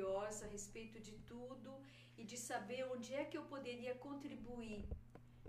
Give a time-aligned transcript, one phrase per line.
[0.00, 1.70] Curiosa a respeito de tudo
[2.16, 4.84] e de saber onde é que eu poderia contribuir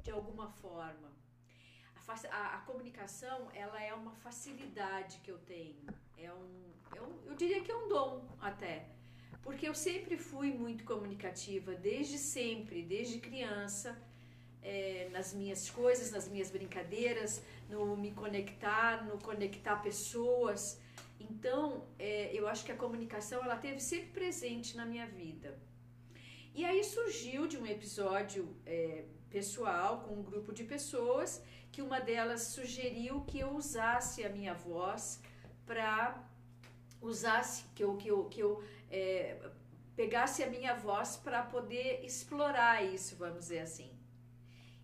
[0.04, 1.10] de alguma forma.
[2.08, 5.86] A, a, a comunicação, ela é uma facilidade que eu tenho.
[6.18, 8.90] É um, é um, eu diria que é um dom até.
[9.42, 13.98] Porque eu sempre fui muito comunicativa, desde sempre, desde criança,
[14.62, 20.80] é, nas minhas coisas, nas minhas brincadeiras, no me conectar, no conectar pessoas.
[21.30, 25.60] Então, é, eu acho que a comunicação ela teve sempre presente na minha vida.
[26.54, 31.42] E aí surgiu de um episódio é, pessoal com um grupo de pessoas
[31.72, 35.22] que uma delas sugeriu que eu usasse a minha voz
[35.66, 36.22] para
[37.02, 39.50] usasse que eu que eu, que eu é,
[39.96, 43.90] pegasse a minha voz para poder explorar isso, vamos dizer assim.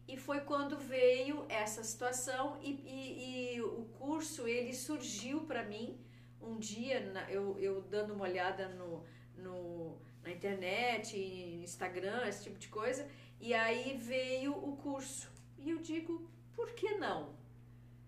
[0.08, 6.00] E foi quando veio essa situação e, e, e o curso ele surgiu para mim
[6.42, 7.00] um dia
[7.30, 9.04] eu, eu dando uma olhada no,
[9.36, 13.08] no, na internet, Instagram, esse tipo de coisa,
[13.40, 15.30] e aí veio o curso.
[15.58, 17.36] E eu digo, por que não?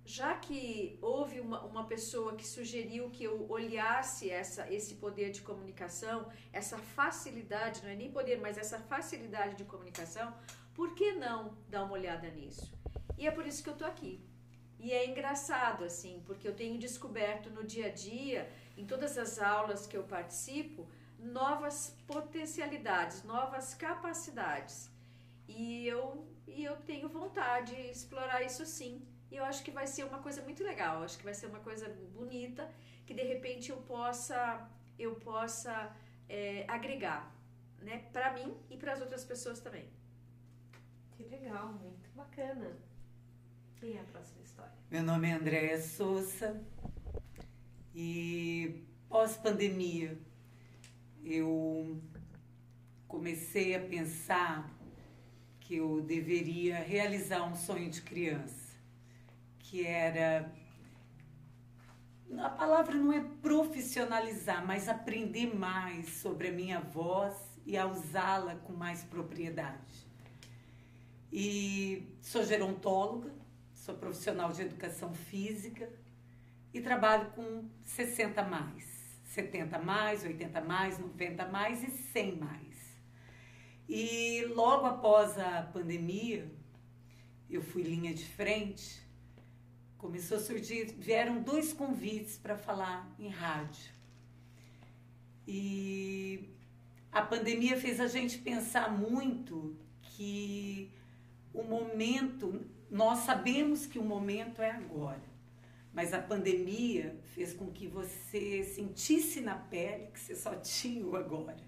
[0.06, 5.42] Já que houve uma, uma pessoa que sugeriu que eu olhasse essa, esse poder de
[5.42, 10.34] comunicação, essa facilidade, não é nem poder, mas essa facilidade de comunicação,
[10.74, 12.74] por que não dar uma olhada nisso?
[13.18, 14.29] E é por isso que eu estou aqui.
[14.80, 19.38] E é engraçado, assim, porque eu tenho descoberto no dia a dia, em todas as
[19.38, 20.88] aulas que eu participo,
[21.20, 24.90] novas potencialidades, novas capacidades.
[25.48, 29.06] E eu, e eu tenho vontade de explorar isso sim.
[29.30, 31.60] E eu acho que vai ser uma coisa muito legal, acho que vai ser uma
[31.60, 32.72] coisa bonita,
[33.06, 34.66] que de repente eu possa,
[34.98, 35.94] eu possa
[36.30, 37.36] é, agregar,
[37.80, 39.90] né, para mim e para as outras pessoas também.
[41.12, 42.72] Que legal, muito bacana.
[43.84, 44.39] E a próxima?
[44.92, 46.60] Meu nome é Andréa Souza
[47.94, 50.18] e pós-pandemia
[51.24, 52.02] eu
[53.08, 54.68] comecei a pensar
[55.60, 58.74] que eu deveria realizar um sonho de criança,
[59.60, 60.52] que era
[62.40, 68.56] a palavra não é profissionalizar, mas aprender mais sobre a minha voz e a usá-la
[68.56, 70.08] com mais propriedade.
[71.32, 73.39] E sou gerontóloga,
[73.90, 75.90] sou profissional de educação física
[76.72, 78.84] e trabalho com 60 mais,
[79.24, 83.00] 70 mais, 80 mais, 90 mais e 100 mais.
[83.88, 86.48] E logo após a pandemia,
[87.50, 89.02] eu fui linha de frente,
[89.98, 93.92] começou a surgir, vieram dois convites para falar em rádio.
[95.48, 96.48] E
[97.12, 100.92] a pandemia fez a gente pensar muito que
[101.52, 105.22] o momento nós sabemos que o momento é agora,
[105.94, 111.16] mas a pandemia fez com que você sentisse na pele que você só tinha o
[111.16, 111.64] agora.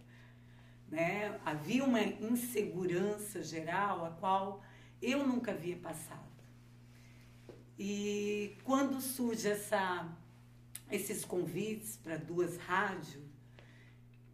[0.89, 1.39] Né?
[1.45, 4.63] Havia uma insegurança geral a qual
[5.01, 6.31] eu nunca havia passado.
[7.77, 10.07] E quando surge essa,
[10.91, 13.31] esses convites para duas rádios,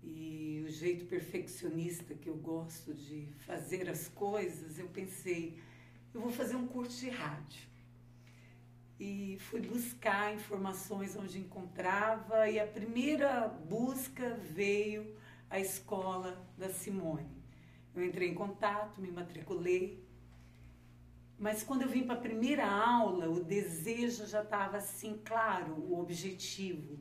[0.03, 5.59] e o jeito perfeccionista que eu gosto de fazer as coisas, eu pensei,
[6.17, 7.67] eu vou fazer um curso de rádio.
[8.99, 15.15] E fui buscar informações onde encontrava, e a primeira busca veio
[15.47, 17.29] a escola da Simone.
[17.95, 20.03] Eu entrei em contato, me matriculei,
[21.37, 25.99] mas quando eu vim para a primeira aula, o desejo já estava assim, claro, o
[25.99, 26.97] objetivo.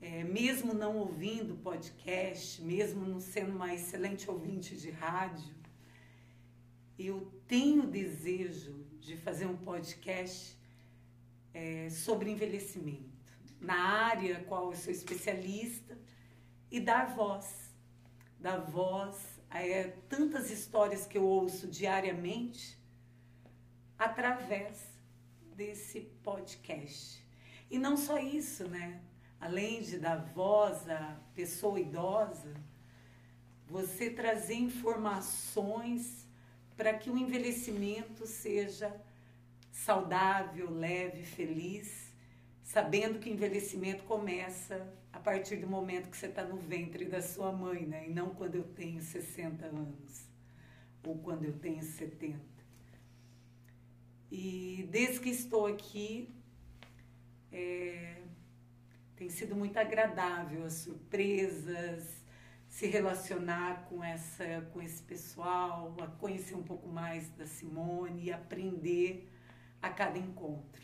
[0.00, 5.57] É, mesmo não ouvindo podcast, mesmo não sendo uma excelente ouvinte de rádio,
[6.98, 10.58] eu tenho desejo de fazer um podcast
[11.54, 15.96] é, sobre envelhecimento, na área qual eu sou especialista,
[16.70, 17.72] e dar voz,
[18.38, 22.76] dar voz a é, tantas histórias que eu ouço diariamente
[23.98, 24.84] através
[25.54, 27.26] desse podcast.
[27.70, 29.00] E não só isso, né?
[29.40, 32.54] Além de dar voz à pessoa idosa,
[33.66, 36.27] você trazer informações
[36.78, 38.94] para que o envelhecimento seja
[39.72, 42.14] saudável, leve, feliz,
[42.62, 47.20] sabendo que o envelhecimento começa a partir do momento que você está no ventre da
[47.20, 48.08] sua mãe, né?
[48.08, 50.28] E não quando eu tenho 60 anos
[51.02, 52.38] ou quando eu tenho 70.
[54.30, 56.32] E desde que estou aqui,
[57.50, 58.22] é,
[59.16, 62.17] tem sido muito agradável as surpresas,
[62.78, 68.32] se relacionar com essa com esse pessoal, a conhecer um pouco mais da Simone e
[68.32, 69.28] aprender
[69.82, 70.80] a cada encontro.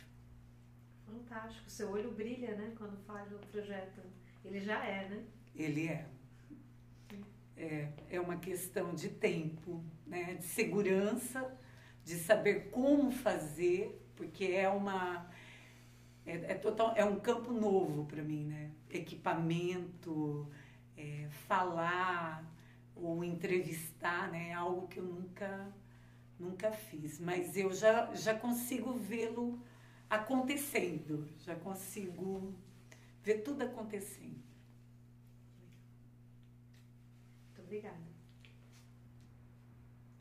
[1.06, 1.70] Fantástico.
[1.70, 4.00] Seu olho brilha, né, quando faz o projeto.
[4.44, 5.23] Ele já é, né?
[5.55, 6.08] Ele é.
[7.56, 11.56] É, é uma questão de tempo, né, de segurança,
[12.05, 15.31] de saber como fazer, porque é uma
[16.26, 18.73] é, é total é um campo novo para mim, né?
[18.91, 20.50] Equipamento,
[20.96, 22.44] é, falar
[22.94, 24.50] ou entrevistar, né?
[24.50, 25.73] É algo que eu nunca
[26.38, 29.61] nunca fiz, mas eu já já consigo vê-lo
[30.11, 32.55] acontecendo, já consigo
[33.23, 34.43] ver tudo acontecendo.
[37.46, 38.14] Muito obrigada.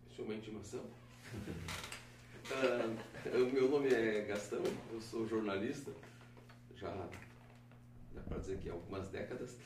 [0.10, 0.86] Isso é uma intimação?
[2.52, 5.92] uh, meu nome é Gastão, eu sou jornalista,
[6.76, 7.10] já
[8.14, 9.58] dá para dizer que há algumas décadas.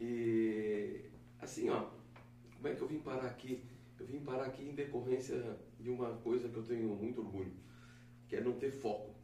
[0.00, 1.00] E
[1.40, 1.88] assim, ó,
[2.56, 3.62] como é que eu vim parar aqui?
[3.98, 7.52] Eu vim parar aqui em decorrência de uma coisa que eu tenho muito orgulho,
[8.28, 9.14] que é não ter foco.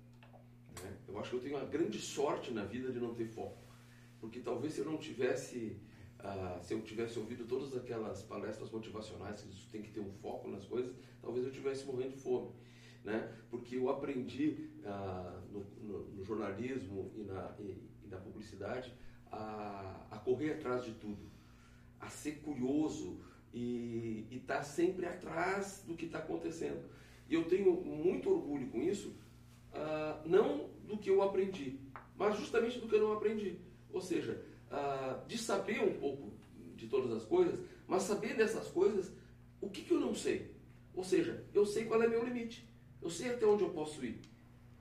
[0.83, 0.97] Né?
[1.09, 3.63] Eu acho que eu tenho uma grande sorte na vida de não ter foco,
[4.21, 5.77] porque talvez se eu não tivesse,
[6.19, 10.13] ah, se eu tivesse ouvido todas aquelas palestras motivacionais que isso tem que ter um
[10.13, 12.51] foco nas coisas, talvez eu tivesse morrendo de fome.
[13.05, 13.37] Né?
[13.51, 18.95] Porque eu aprendi ah, no, no, no, jornalismo e na, e, e na publicidade
[19.33, 21.31] a, a, correr atrás de tudo,
[21.99, 23.19] a ser curioso
[23.53, 26.85] e estar tá sempre atrás do que está acontecendo.
[27.29, 29.17] E eu tenho muito orgulho com isso,
[29.73, 31.79] ah, não do que eu aprendi,
[32.17, 33.59] mas justamente do que eu não aprendi.
[33.93, 36.33] Ou seja, ah, de saber um pouco
[36.77, 39.13] de todas as coisas, mas saber dessas coisas
[39.61, 40.55] o que, que eu não sei.
[40.95, 42.69] Ou seja, eu sei qual é meu limite,
[43.01, 44.21] eu sei até onde eu posso ir.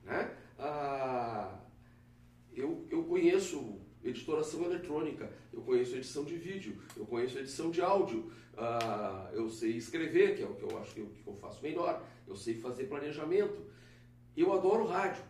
[0.04, 0.36] Né?
[0.58, 1.60] Ah,
[2.54, 8.32] eu, eu conheço editoração eletrônica, eu conheço edição de vídeo, eu conheço edição de áudio,
[8.54, 11.62] uh, eu sei escrever, que é o que eu acho que eu, que eu faço
[11.62, 13.66] melhor, eu sei fazer planejamento.
[14.36, 15.24] Eu adoro rádio.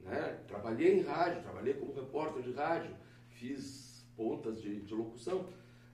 [0.00, 0.40] Né?
[0.46, 2.94] Trabalhei em rádio, trabalhei como repórter de rádio,
[3.30, 5.40] fiz pontas de, de locução.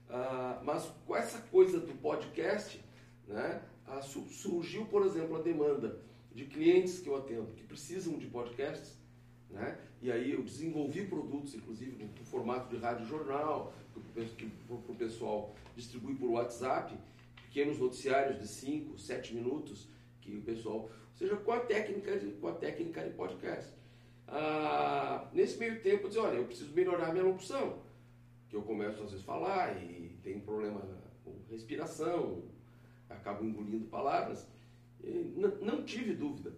[0.09, 2.83] Uh, mas com essa coisa do podcast,
[3.27, 6.01] né, uh, surgiu, por exemplo, a demanda
[6.33, 9.00] de clientes que eu atendo que precisam de podcasts.
[9.51, 9.77] Né?
[10.01, 13.73] E aí eu desenvolvi produtos, inclusive, no formato de rádio jornal,
[14.37, 16.97] que o pessoal distribui por WhatsApp,
[17.43, 19.87] pequenos noticiários de 5, 7 minutos,
[20.21, 23.71] que o pessoal seja com a técnica de, com a técnica de podcast.
[24.27, 27.79] Ah, nesse meio tempo eu disse, olha, eu preciso melhorar minha locução,
[28.49, 30.81] que eu começo às vezes a falar e tem problema
[31.23, 32.43] com respiração,
[33.09, 34.47] acabo engolindo palavras.
[35.35, 36.53] Não, não, tive dúvida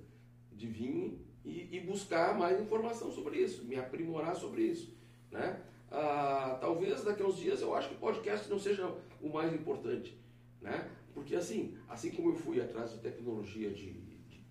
[0.52, 4.96] de vir e, e, buscar mais informação sobre isso, me aprimorar sobre isso.
[5.32, 5.60] Né?
[5.92, 8.90] Ah, talvez daqui a uns dias eu acho que o podcast não seja
[9.22, 10.18] o mais importante.
[10.62, 10.90] Né?
[11.14, 14.04] Porque assim, assim como eu fui atrás de tecnologia de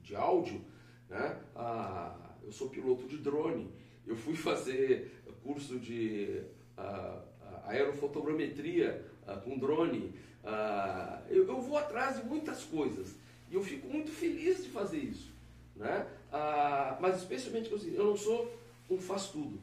[0.03, 0.61] de áudio,
[1.09, 1.41] né?
[1.55, 3.73] Ah, eu sou piloto de drone,
[4.07, 6.43] eu fui fazer curso de
[6.77, 7.23] ah,
[7.65, 13.17] aerofotogrametria ah, com drone, ah, eu, eu, vou atrás de muitas coisas
[13.51, 15.33] e eu fico muito feliz de fazer isso,
[15.75, 16.07] né?
[16.33, 18.51] Ah, mas especialmente eu, eu não sou
[18.89, 19.61] um faz tudo,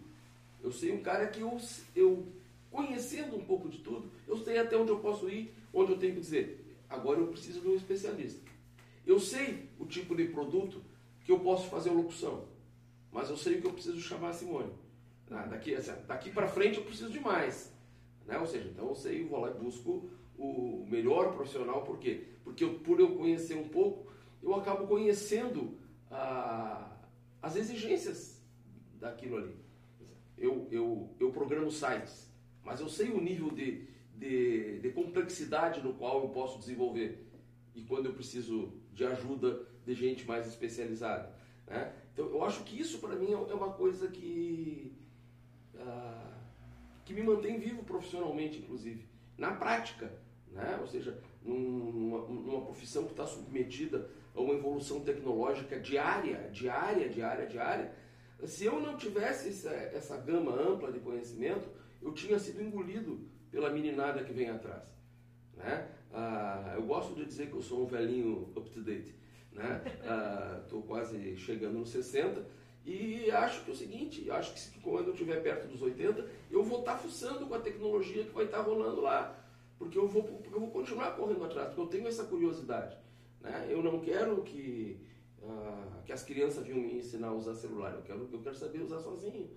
[0.63, 1.57] eu sei um cara que eu,
[1.95, 2.27] eu
[2.69, 6.13] conhecendo um pouco de tudo, eu sei até onde eu posso ir, onde eu tenho
[6.13, 8.39] que dizer, agora eu preciso de um especialista.
[9.05, 10.81] Eu sei o tipo de produto
[11.25, 12.45] que eu posso fazer locução,
[13.11, 14.71] mas eu sei o que eu preciso chamar a Simone.
[15.31, 15.75] Ah, daqui
[16.07, 17.71] daqui para frente eu preciso de mais.
[18.27, 18.37] Né?
[18.37, 22.25] Ou seja, então eu sei, vou lá e busco o melhor profissional, por quê?
[22.43, 24.11] Porque eu, por eu conhecer um pouco,
[24.41, 25.77] eu acabo conhecendo
[26.11, 26.97] ah,
[27.41, 28.41] as exigências
[28.99, 29.55] daquilo ali.
[30.37, 32.31] Eu, eu, eu programo sites,
[32.63, 37.27] mas eu sei o nível de, de, de complexidade no qual eu posso desenvolver.
[37.75, 41.33] E quando eu preciso de ajuda de gente mais especializada.
[41.67, 41.93] Né?
[42.13, 44.93] Então, eu acho que isso para mim é uma coisa que,
[45.77, 46.37] ah,
[47.05, 49.05] que me mantém vivo profissionalmente, inclusive,
[49.37, 50.11] na prática.
[50.51, 50.77] Né?
[50.81, 57.47] Ou seja, numa, numa profissão que está submetida a uma evolução tecnológica diária, diária, diária,
[57.47, 57.93] diária.
[58.45, 61.67] Se eu não tivesse essa, essa gama ampla de conhecimento,
[62.01, 64.83] eu tinha sido engolido pela meninada que vem atrás.
[65.55, 65.89] Né?
[66.13, 69.13] Ah, eu gosto de dizer que eu sou um velhinho up to date,
[69.51, 69.81] né?
[70.63, 72.45] Estou quase chegando nos 60
[72.85, 76.63] e acho que é o seguinte, acho que quando eu estiver perto dos 80, eu
[76.63, 79.38] vou estar tá fuçando com a tecnologia que vai estar tá rolando lá.
[79.79, 82.97] Porque eu vou, porque eu vou continuar correndo atrás, porque eu tenho essa curiosidade.
[83.39, 83.67] Né?
[83.69, 84.99] Eu não quero que,
[85.41, 88.81] uh, que as crianças venham me ensinar a usar celular, eu quero, eu quero saber
[88.81, 89.49] usar sozinho.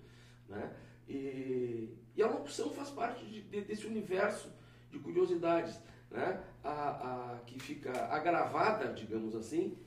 [0.47, 0.73] Né?
[1.09, 4.49] E, e a locução faz parte de, de, desse universo
[4.89, 5.77] de curiosidades
[6.09, 6.41] né?
[6.63, 9.77] a, a, que fica agravada, digamos assim,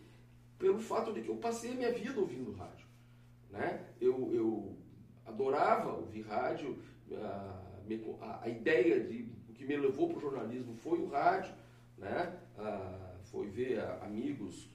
[0.58, 2.86] pelo fato de que eu passei a minha vida ouvindo rádio.
[3.50, 3.86] Né?
[3.98, 4.76] Eu, eu
[5.24, 6.78] adorava ouvir rádio,
[7.10, 7.62] a,
[8.20, 11.52] a, a ideia de que me levou para o jornalismo foi o rádio,
[11.98, 12.38] né?
[13.24, 14.68] foi ver amigos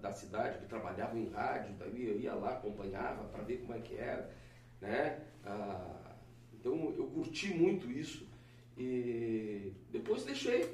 [0.00, 3.80] da cidade que trabalhavam em rádio, daí eu ia lá, acompanhava para ver como é
[3.80, 4.30] que era.
[4.80, 5.22] Né?
[6.52, 8.26] então eu curti muito isso
[8.76, 10.64] e depois deixei,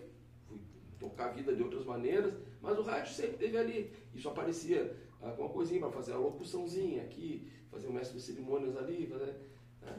[0.48, 0.58] fui
[0.98, 3.92] tocar a vida de outras maneiras, mas o rádio sempre teve ali.
[4.14, 9.06] Isso aparecia alguma coisinha para fazer a locuçãozinha aqui, fazer o mestre de cerimônias ali,
[9.06, 9.36] fazer,
[9.82, 9.98] né?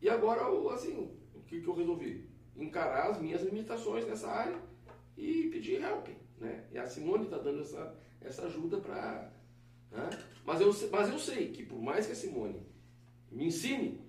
[0.00, 0.96] E agora, assim,
[1.34, 2.29] o que, que eu resolvi?
[2.60, 4.58] Encarar as minhas limitações nessa área
[5.16, 6.64] e pedir help, né?
[6.70, 9.32] E a Simone está dando essa, essa ajuda para...
[9.90, 10.10] Né?
[10.44, 12.62] Mas, eu, mas eu sei que por mais que a Simone
[13.30, 14.00] me ensine,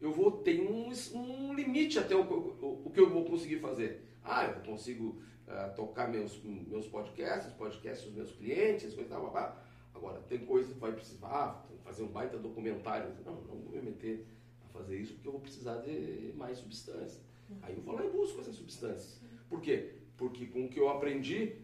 [0.00, 4.04] eu vou ter um, um limite até o, o, o, que eu vou conseguir fazer.
[4.22, 10.20] Ah, eu consigo uh, tocar meus, meus podcasts, podcasts dos meus clientes, coisa tal, Agora,
[10.28, 13.14] tem coisas que vai precisar, ah, fazer um baita documentário.
[13.24, 14.26] Não, não vou me meter
[14.64, 17.22] a fazer isso porque eu vou precisar de mais substância.
[17.62, 19.20] Aí eu vou lá e busco essa substância.
[19.48, 19.94] Por quê?
[20.16, 21.56] Porque com o que eu aprendi,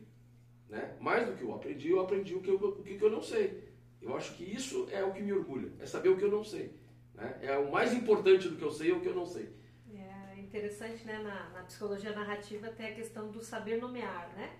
[0.68, 3.22] né, mais do que eu aprendi, eu aprendi o que eu, o que eu não
[3.22, 3.72] sei.
[4.00, 6.44] Eu acho que isso é o que me orgulha, é saber o que eu não
[6.44, 6.74] sei.
[7.14, 7.38] Né?
[7.42, 9.54] É o mais importante do que eu sei é o que eu não sei.
[9.94, 11.18] É interessante, né?
[11.22, 14.58] Na, na psicologia narrativa tem a questão do saber nomear, né?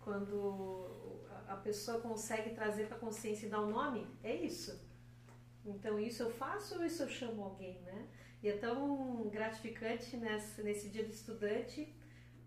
[0.00, 0.86] Quando
[1.48, 4.86] a pessoa consegue trazer para a consciência e dar um nome, é isso.
[5.64, 8.08] Então, isso eu faço ou isso eu chamo alguém, né?
[8.42, 11.92] E é tão gratificante nesse, nesse dia do estudante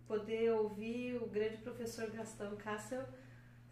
[0.07, 3.03] poder ouvir o grande professor Gastão Cássio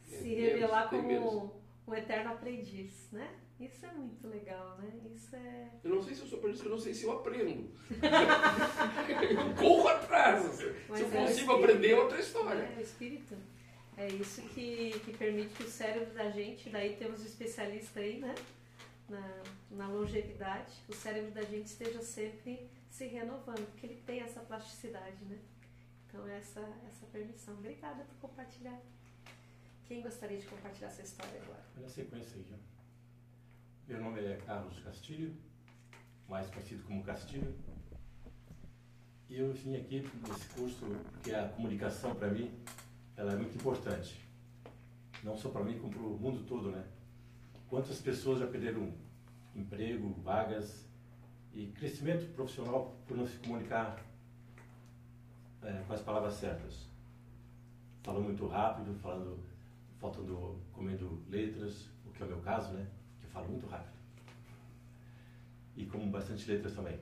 [0.03, 3.29] se revelar como um eterno aprendiz, né?
[3.59, 4.89] Isso é muito legal, né?
[5.13, 5.69] Isso é.
[5.83, 7.69] Eu não sei se eu sou aprendiz, eu não sei se eu aprendo.
[7.91, 10.43] eu corro atrás.
[10.87, 12.61] Mas se eu é consigo aprender, é outra história.
[12.61, 13.35] É o espírito.
[13.97, 18.19] É isso que, que permite que o cérebro da gente, daí temos um especialista aí,
[18.19, 18.33] né?
[19.09, 24.39] Na, na longevidade, o cérebro da gente esteja sempre se renovando, porque ele tem essa
[24.41, 25.39] plasticidade, né?
[26.07, 27.55] Então, essa, essa permissão.
[27.55, 28.79] Obrigada por compartilhar.
[29.87, 31.63] Quem gostaria de compartilhar essa história agora?
[31.75, 32.45] Olha a sequência aí.
[33.87, 35.35] Meu nome é Carlos Castilho,
[36.27, 37.55] mais conhecido como Castilho.
[39.27, 40.85] E eu vim aqui nesse curso,
[41.23, 42.51] que é a comunicação para mim,
[43.17, 44.19] ela é muito importante.
[45.23, 46.85] Não só para mim, como para o mundo todo, né?
[47.69, 48.91] Quantas pessoas já perderam
[49.55, 50.89] emprego, vagas
[51.53, 54.03] e crescimento profissional por não se comunicar
[55.61, 56.87] é, com as palavras certas.
[58.01, 59.39] Falando muito rápido, falando,
[59.99, 62.87] faltando, comendo letras, o que é o meu caso, né?
[63.19, 63.93] Que eu falo muito rápido.
[65.75, 66.99] E como bastante letras também.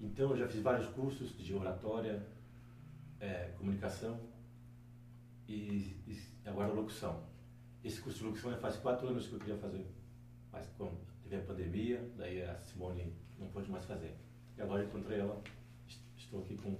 [0.00, 2.26] Então, eu já fiz vários cursos de oratória,
[3.20, 4.18] é, comunicação,
[5.46, 7.22] e, e agora locução.
[7.84, 9.86] Esse curso de locução faz quatro anos que eu queria fazer,
[10.52, 14.14] mas quando teve a pandemia, daí a Simone não pôde mais fazer.
[14.56, 15.40] E agora encontrei ela,
[16.16, 16.76] estou aqui com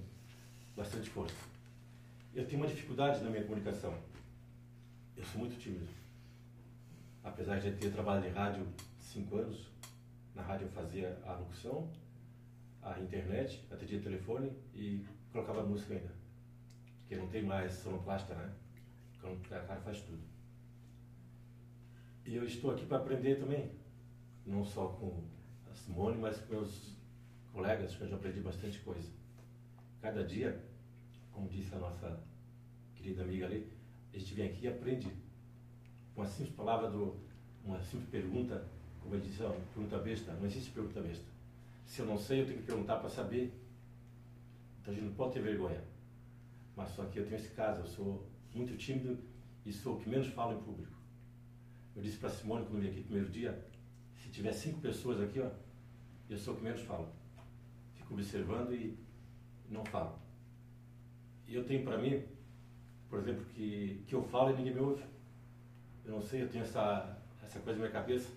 [0.75, 1.35] bastante força.
[2.33, 3.97] Eu tenho uma dificuldade na minha comunicação.
[5.15, 5.87] Eu sou muito tímido.
[7.23, 8.67] Apesar de ter trabalhado em rádio
[8.99, 9.67] cinco anos,
[10.35, 11.89] na rádio eu fazia a locução,
[12.81, 16.19] a internet, atendia telefone e colocava música ainda
[17.09, 18.53] porque não tem mais sonoplasta, né?
[19.19, 20.21] Quando o cara faz tudo.
[22.29, 23.71] E eu estou aqui para aprender também,
[24.45, 25.23] não só com
[25.67, 26.93] a Simone, mas com meus
[27.51, 29.09] colegas, que eu já aprendi bastante coisa.
[29.99, 30.63] Cada dia,
[31.33, 32.19] como disse a nossa
[32.93, 33.67] querida amiga ali,
[34.13, 35.11] a gente vem aqui e aprende.
[36.15, 37.15] Uma simples palavra, do,
[37.65, 38.63] uma simples pergunta,
[39.01, 39.41] como eu disse,
[39.73, 41.25] pergunta besta, não existe pergunta besta.
[41.87, 43.51] Se eu não sei, eu tenho que perguntar para saber.
[44.79, 45.83] Então a gente não pode ter vergonha.
[46.75, 49.17] Mas só que eu tenho esse caso, eu sou muito tímido
[49.65, 50.98] e sou o que menos falo em público.
[51.99, 53.59] Eu disse para Simone quando eu vim aqui no primeiro dia,
[54.15, 55.49] se tiver cinco pessoas aqui, ó,
[56.29, 57.09] eu sou o que menos falo.
[57.93, 58.97] Fico observando e
[59.69, 60.17] não falo.
[61.45, 62.23] E eu tenho para mim,
[63.09, 65.03] por exemplo, que, que eu falo e ninguém me ouve.
[66.05, 68.29] Eu não sei, eu tenho essa, essa coisa na minha cabeça.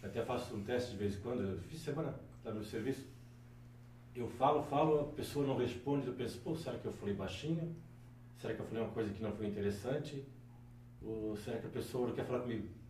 [0.00, 3.04] Eu até faço um teste de vez em quando, eu fiz semana, está no serviço
[4.14, 7.74] eu falo, falo, a pessoa não responde, eu penso, pô, será que eu falei baixinho?
[8.38, 10.22] Será que eu falei uma coisa que não foi interessante?
[11.02, 12.81] Ou será que a pessoa não quer falar comigo?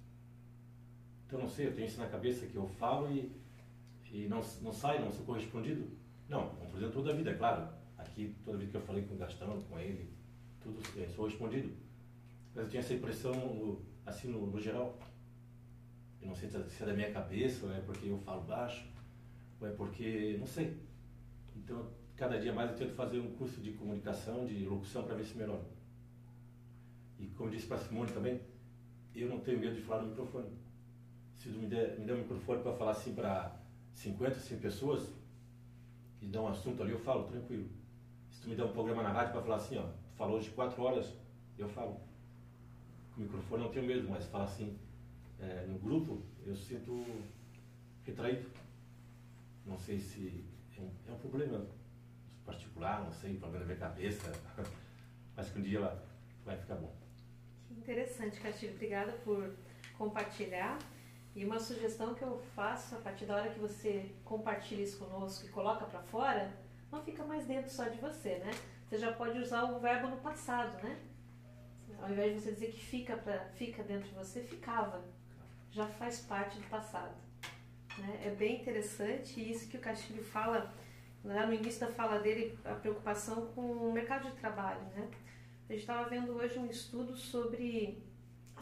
[1.33, 3.33] Então, não sei, eu tenho isso na cabeça que eu falo e,
[4.13, 5.89] e não, não sai, não sou correspondido.
[6.29, 7.67] Não, exemplo, toda a vida, é claro.
[7.97, 10.11] Aqui, toda a vida que eu falei com o Gastão, com ele,
[10.61, 11.73] tudo é, sou respondido.
[12.55, 14.99] Mas eu tinha essa impressão, assim, no, no geral.
[16.21, 18.87] Eu não sei se é da minha cabeça, ou é porque eu falo baixo,
[19.59, 20.77] ou é porque, não sei.
[21.57, 25.25] Então, cada dia mais eu tento fazer um curso de comunicação, de locução, para ver
[25.25, 25.65] se melhora.
[27.19, 28.39] E como disse para Simone também,
[29.15, 30.62] eu não tenho medo de falar no microfone.
[31.37, 33.57] Se tu me der, me der um microfone para falar assim para
[33.93, 35.13] 50, 100 pessoas,
[36.21, 37.69] e dar um assunto ali, eu falo, tranquilo.
[38.31, 40.51] Se tu me der um programa na rádio para falar assim, ó, tu falou hoje
[40.51, 41.13] 4 horas,
[41.59, 42.01] eu falo.
[43.17, 44.79] O microfone não tenho medo, mas falar assim,
[45.41, 47.05] é, no grupo, eu sinto
[48.07, 48.49] retraído.
[49.67, 50.45] Não sei se
[50.77, 51.67] é um, é um problema
[52.45, 54.33] particular, não sei, problema da minha cabeça,
[55.37, 56.05] mas que um dia ela
[56.45, 56.93] vai ficar bom.
[57.67, 58.75] Que interessante, Castilho.
[58.75, 59.53] Obrigada por
[59.99, 60.79] compartilhar.
[61.35, 65.47] E uma sugestão que eu faço a partir da hora que você compartilha isso conosco
[65.47, 66.53] e coloca para fora,
[66.91, 68.51] não fica mais dentro só de você, né?
[68.87, 70.99] Você já pode usar o verbo no passado, né?
[72.03, 75.03] Ao invés de você dizer que fica, pra, fica dentro de você, ficava.
[75.71, 77.15] Já faz parte do passado.
[77.97, 78.23] Né?
[78.27, 80.75] É bem interessante isso que o Castilho fala,
[81.25, 85.09] no início da fala dele, a preocupação com o mercado de trabalho, né?
[85.69, 88.03] A gente estava vendo hoje um estudo sobre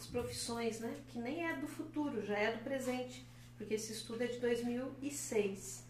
[0.00, 0.96] as profissões, né?
[1.08, 3.26] Que nem é do futuro, já é do presente,
[3.56, 5.84] porque esse estudo é de 2006,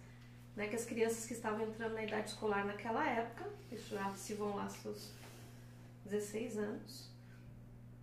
[0.56, 0.66] né?
[0.66, 4.56] Que as crianças que estavam entrando na idade escolar naquela época, isso já se vão
[4.56, 5.12] lá seus
[6.06, 7.08] 16 anos,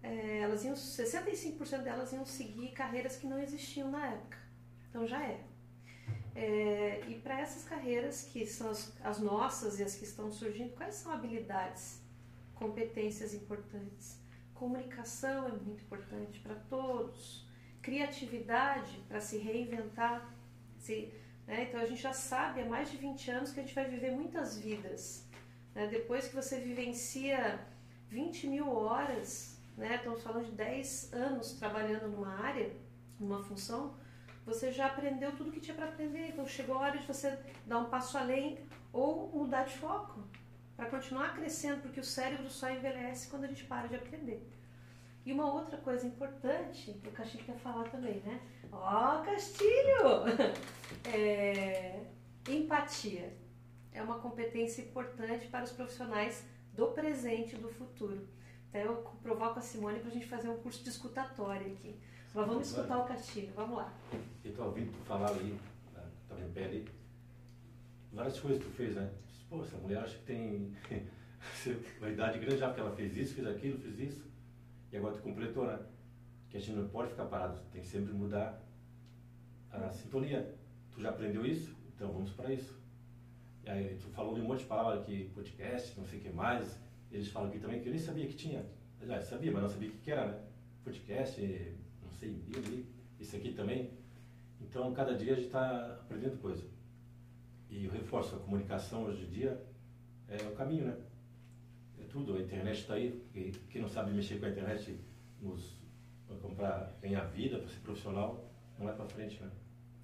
[0.01, 4.37] é, elas iam, 65% delas iam seguir carreiras que não existiam na época.
[4.89, 5.43] Então já é.
[6.35, 10.73] é e para essas carreiras que são as, as nossas e as que estão surgindo,
[10.73, 11.99] quais são habilidades
[12.55, 14.25] competências importantes.
[14.59, 17.45] Comunicação é muito importante para todos.
[17.81, 20.33] Criatividade para se reinventar.
[20.79, 21.13] Se,
[21.45, 21.65] né?
[21.69, 24.11] Então a gente já sabe há mais de 20 anos que a gente vai viver
[24.11, 25.27] muitas vidas.
[25.75, 25.87] Né?
[25.87, 27.59] Depois que você vivencia
[28.09, 29.95] 20 mil horas, né?
[29.95, 32.71] estamos falando de 10 anos trabalhando numa área,
[33.19, 33.95] numa função,
[34.43, 36.29] você já aprendeu tudo que tinha para aprender.
[36.29, 38.57] Então chegou a hora de você dar um passo além
[38.91, 40.23] ou mudar de foco
[40.77, 44.47] para continuar crescendo, porque o cérebro só envelhece quando a gente para de aprender.
[45.25, 48.39] E uma outra coisa importante, o Castilho quer falar também, né?
[48.71, 50.23] Ó, oh, Castilho!
[51.03, 52.01] É,
[52.47, 53.33] empatia
[53.97, 58.27] é uma competência importante para os profissionais do presente e do futuro.
[58.69, 61.99] Então eu provoco a Simone para a gente fazer um curso de escutatória aqui.
[62.33, 63.93] Mas vamos escutar o Castilho, vamos lá.
[64.43, 65.59] Eu estou ouvindo tu falar ali,
[65.93, 66.87] tá em pé ali,
[68.13, 69.11] várias coisas que tu fez, né?
[69.49, 70.75] Pô, essa mulher acha que tem
[71.99, 74.25] uma idade grande já, porque ela fez isso, fez aquilo, fez isso,
[74.91, 75.79] e agora tu completou, né?
[76.49, 78.61] Que a gente não pode ficar parado, tem que sempre mudar
[79.71, 80.55] a sintonia.
[80.91, 81.75] Tu já aprendeu isso?
[81.95, 82.77] Então vamos para isso.
[83.63, 86.29] E aí tu falou de um monte de palavras aqui, podcast, não sei o que
[86.29, 86.79] mais.
[87.11, 88.65] Eles falam aqui também que eu nem sabia que tinha.
[89.01, 90.39] Aliás, sabia, mas não sabia o que era, né?
[90.83, 91.41] Podcast,
[92.01, 92.41] não sei,
[93.19, 93.91] isso aqui também.
[94.59, 96.63] Então, cada dia a gente está aprendendo coisa.
[97.69, 99.61] E eu reforço, a comunicação hoje em dia
[100.27, 100.97] é o caminho, né?
[101.99, 103.23] É tudo, a internet está aí.
[103.35, 104.99] E quem não sabe mexer com a internet
[105.41, 105.77] nos,
[106.27, 109.51] para comprar, ganhar vida, para ser profissional, não vai para frente, né?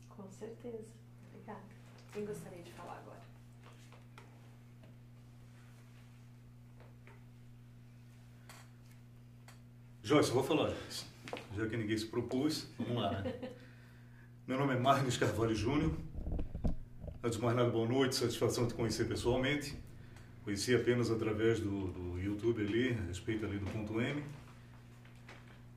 [0.09, 0.85] Com certeza.
[1.27, 1.63] Obrigada.
[2.11, 3.21] Quem gostaria de falar agora?
[10.03, 10.73] Joyce, eu vou falar,
[11.55, 13.53] já que ninguém se propôs, vamos lá, né?
[14.45, 15.97] Meu nome é Marcos Carvalho Júnior,
[17.25, 19.73] Antes de mais nada, boa noite, satisfação de conhecer pessoalmente.
[20.43, 24.21] Conheci apenas através do, do YouTube ali, a respeito ali do ponto M.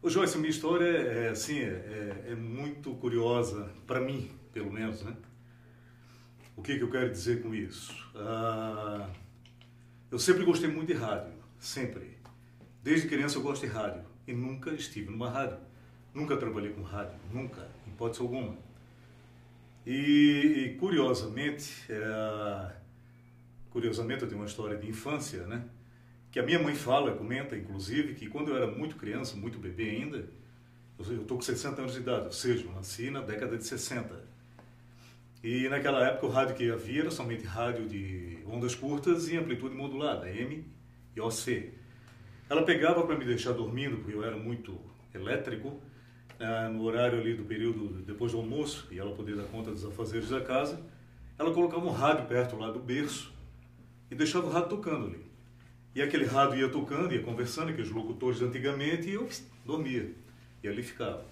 [0.03, 5.17] Ô Joyce, minha história é assim, é, é muito curiosa, para mim, pelo menos, né?
[6.57, 7.95] O que, que eu quero dizer com isso?
[8.17, 9.09] Ah,
[10.11, 12.19] eu sempre gostei muito de rádio, sempre.
[12.83, 15.59] Desde criança eu gosto de rádio e nunca estive numa rádio.
[16.13, 18.66] Nunca trabalhei com rádio, nunca, em hipótese alguma.
[19.87, 22.73] E, curiosamente, é,
[23.71, 25.65] curiosamente eu tenho uma história de infância, né?
[26.33, 29.91] Que a minha mãe fala, comenta inclusive, que quando eu era muito criança, muito bebê
[29.91, 30.29] ainda,
[30.99, 34.25] eu estou com 60 anos de idade, ou seja, eu nasci na década de 60.
[35.45, 39.75] E naquela época o rádio que havia era somente rádio de ondas curtas e amplitude
[39.75, 40.65] modulada, M
[41.15, 41.73] e OC.
[42.51, 44.81] Ela pegava para me deixar dormindo, porque eu era muito
[45.15, 45.81] elétrico,
[46.39, 49.85] ah, no horário ali do período depois do almoço, e ela poder dar conta dos
[49.85, 50.81] afazeres da casa,
[51.39, 53.33] ela colocava um rádio perto lá do berço
[54.11, 55.27] e deixava o rádio tocando ali.
[55.95, 59.29] E aquele rádio ia tocando, ia conversando, aqueles locutores antigamente, e eu
[59.65, 60.13] dormia.
[60.63, 61.25] E ali ficava.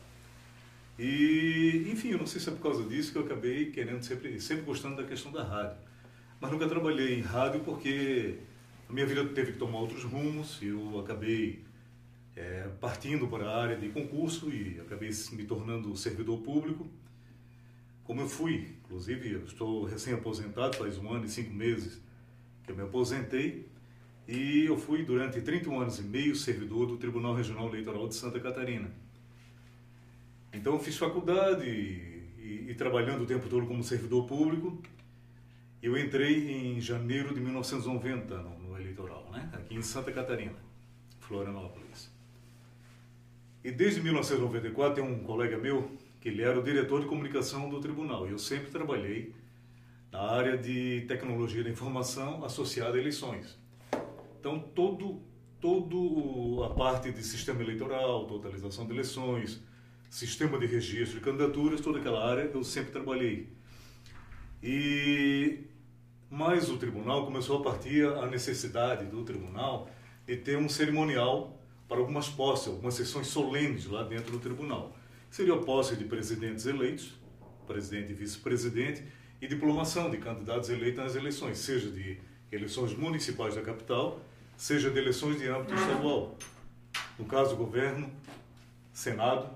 [0.99, 4.41] E, enfim, eu não sei se é por causa disso que eu acabei querendo sempre,
[4.41, 5.77] sempre gostando da questão da rádio.
[6.41, 8.39] Mas nunca trabalhei em rádio porque
[8.89, 11.64] a minha vida teve que tomar outros rumos eu acabei
[12.37, 16.87] é, partindo para a área de concurso e acabei me tornando servidor público.
[18.03, 22.03] Como eu fui, inclusive, eu estou recém-aposentado, faz um ano e cinco meses
[22.65, 23.69] que eu me aposentei,
[24.27, 28.41] e eu fui durante 31 anos e meio servidor do Tribunal Regional Eleitoral de Santa
[28.41, 28.91] Catarina.
[30.53, 34.83] Então, fiz faculdade e, e, e trabalhando o tempo todo como servidor público,
[35.83, 39.51] eu entrei em janeiro de 1990 no, no eleitoral, né?
[39.53, 40.57] aqui em Santa Catarina,
[41.21, 42.14] Florianópolis.
[43.65, 47.81] E desde 1994 tem um colega meu que ele era o diretor de comunicação do
[47.81, 48.29] tribunal.
[48.29, 49.35] E eu sempre trabalhei
[50.13, 53.59] na área de tecnologia da informação associada a eleições.
[54.39, 55.23] Então, todo,
[55.61, 59.63] todo a parte de sistema eleitoral, totalização de eleições,
[60.11, 63.49] sistema de registro de candidaturas, toda aquela área eu sempre trabalhei.
[64.63, 65.65] E
[66.31, 69.89] mas o tribunal começou a partir a necessidade do tribunal
[70.27, 74.97] de ter um cerimonial para algumas posses, algumas sessões solenes lá dentro do tribunal.
[75.31, 77.13] Seria a posse de presidentes eleitos,
[77.67, 79.03] presidente e vice-presidente,
[79.41, 82.19] e diplomação de candidatos eleitos nas eleições, seja de
[82.51, 84.21] eleições municipais da capital,
[84.57, 86.37] seja de eleições de âmbito estadual.
[87.19, 88.11] No caso, governo,
[88.93, 89.51] Senado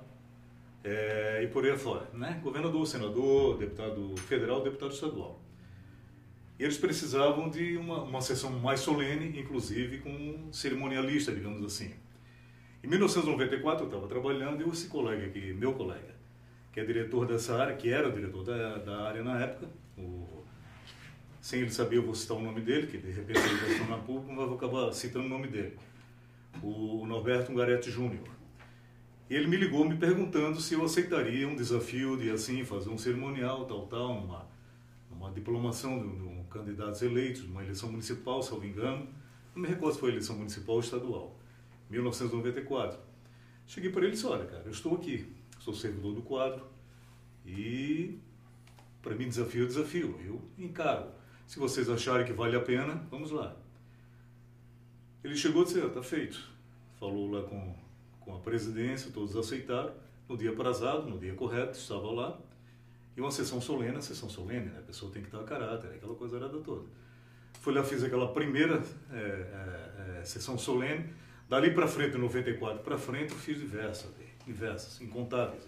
[0.83, 2.09] é, e por aí afora.
[2.13, 2.41] Né?
[2.43, 5.41] Governador, senador, deputado federal, deputado estadual.
[6.59, 11.95] E eles precisavam de uma, uma sessão mais solene, inclusive com um cerimonialista, digamos assim.
[12.83, 16.15] Em 1994 eu estava trabalhando e esse colega aqui, meu colega,
[16.73, 20.27] que é diretor dessa área, que era o diretor da, da área na época, o,
[21.41, 23.99] sem ele saber eu vou citar o nome dele, que de repente ele vai tornar
[23.99, 25.77] público, mas vou acabar citando o nome dele,
[26.63, 28.29] o Norberto Ungarete Júnior.
[29.29, 33.67] Ele me ligou me perguntando se eu aceitaria um desafio de assim fazer um cerimonial,
[33.67, 34.47] tal, tal, uma,
[35.11, 39.09] uma diplomação de, de um candidatos eleitos, uma eleição municipal, se eu não me engano.
[39.55, 41.37] Não me recordo se foi eleição municipal ou estadual.
[41.91, 42.99] 1994.
[43.67, 46.67] Cheguei para ele e disse: Olha, cara, eu estou aqui, sou servidor do quadro
[47.45, 48.19] e
[49.03, 51.11] para mim desafio é desafio, eu encaro.
[51.47, 53.57] Se vocês acharem que vale a pena, vamos lá.
[55.25, 56.59] Ele chegou e disse: Está feito.
[56.99, 57.75] Falou lá com,
[58.21, 59.93] com a presidência, todos aceitaram.
[60.29, 62.39] No dia aprazado, no dia correto, estava lá.
[63.17, 64.79] E uma sessão solene, a sessão solene, né?
[64.79, 66.85] a pessoa tem que estar a caráter, aquela coisa arada toda.
[67.61, 71.13] Fui lá, fiz aquela primeira é, é, é, sessão solene
[71.49, 74.11] Dali para frente, 94 para frente, eu fiz diversas,
[74.47, 75.65] diversas, incontáveis.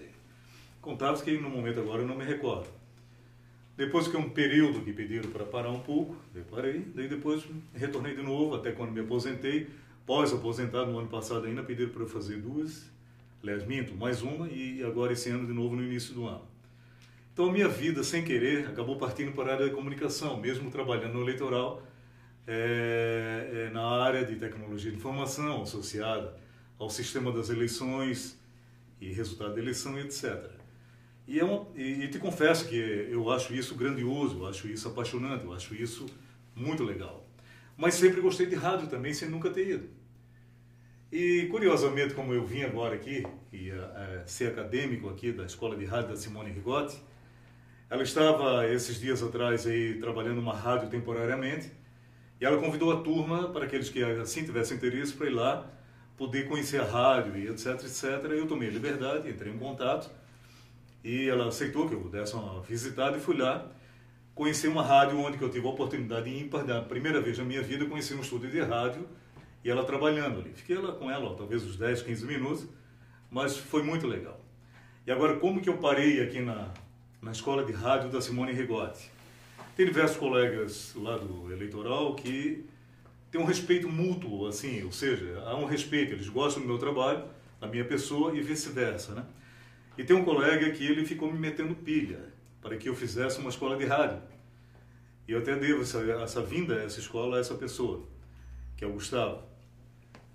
[0.80, 2.68] Contáveis que no momento agora eu não me recordo.
[3.78, 7.42] Depois que um período que pediram para parar um pouco, eu parei, daí depois
[7.74, 9.68] retornei de novo, até quando me aposentei.
[10.04, 12.90] Pós-aposentado, no ano passado ainda, pediram para eu fazer duas,
[13.42, 16.44] aliás, minto, mais uma, e agora esse ano de novo no início do ano.
[17.32, 21.14] Então a minha vida, sem querer, acabou partindo para a área da comunicação, mesmo trabalhando
[21.14, 21.82] no eleitoral,
[22.46, 26.36] é, é, na área de tecnologia de informação associada
[26.78, 28.38] ao sistema das eleições
[29.00, 30.50] e resultado da eleição etc.
[31.26, 31.44] E, é
[31.76, 35.74] e, e, te confesso que eu acho isso grandioso, eu acho isso apaixonante, eu acho
[35.74, 36.06] isso
[36.56, 37.24] muito legal.
[37.76, 39.88] Mas sempre gostei de rádio também, sem nunca ter ido.
[41.12, 45.84] E curiosamente, como eu vim agora aqui, e uh, ser acadêmico aqui da Escola de
[45.84, 47.00] Rádio da Simone Rigotti,
[47.88, 51.72] ela estava esses dias atrás aí trabalhando uma rádio temporariamente,
[52.40, 55.66] e ela convidou a turma, para aqueles que assim tivessem interesse, para ir lá,
[56.16, 58.24] poder conhecer a rádio e etc, etc.
[58.30, 60.10] Eu tomei a liberdade, entrei em contato
[61.04, 63.70] e ela aceitou que eu desse uma visitada e fui lá
[64.34, 67.84] conhecer uma rádio onde eu tive a oportunidade ímpar, da primeira vez na minha vida,
[67.84, 69.06] conhecer um estúdio de rádio
[69.62, 70.52] e ela trabalhando ali.
[70.54, 72.66] Fiquei lá com ela, ó, talvez uns 10, 15 minutos,
[73.30, 74.40] mas foi muito legal.
[75.06, 76.72] E agora, como que eu parei aqui na,
[77.20, 79.10] na escola de rádio da Simone Rigotti?
[79.80, 82.66] Tem diversos colegas lá do eleitoral que
[83.30, 87.24] têm um respeito mútuo, assim, ou seja, há um respeito, eles gostam do meu trabalho,
[87.58, 89.24] da minha pessoa e vice-versa, né?
[89.96, 92.20] E tem um colega que ele ficou me metendo pilha
[92.60, 94.20] para que eu fizesse uma escola de rádio.
[95.26, 98.06] E eu até devo essa, essa vinda essa escola a essa pessoa,
[98.76, 99.42] que é o Gustavo.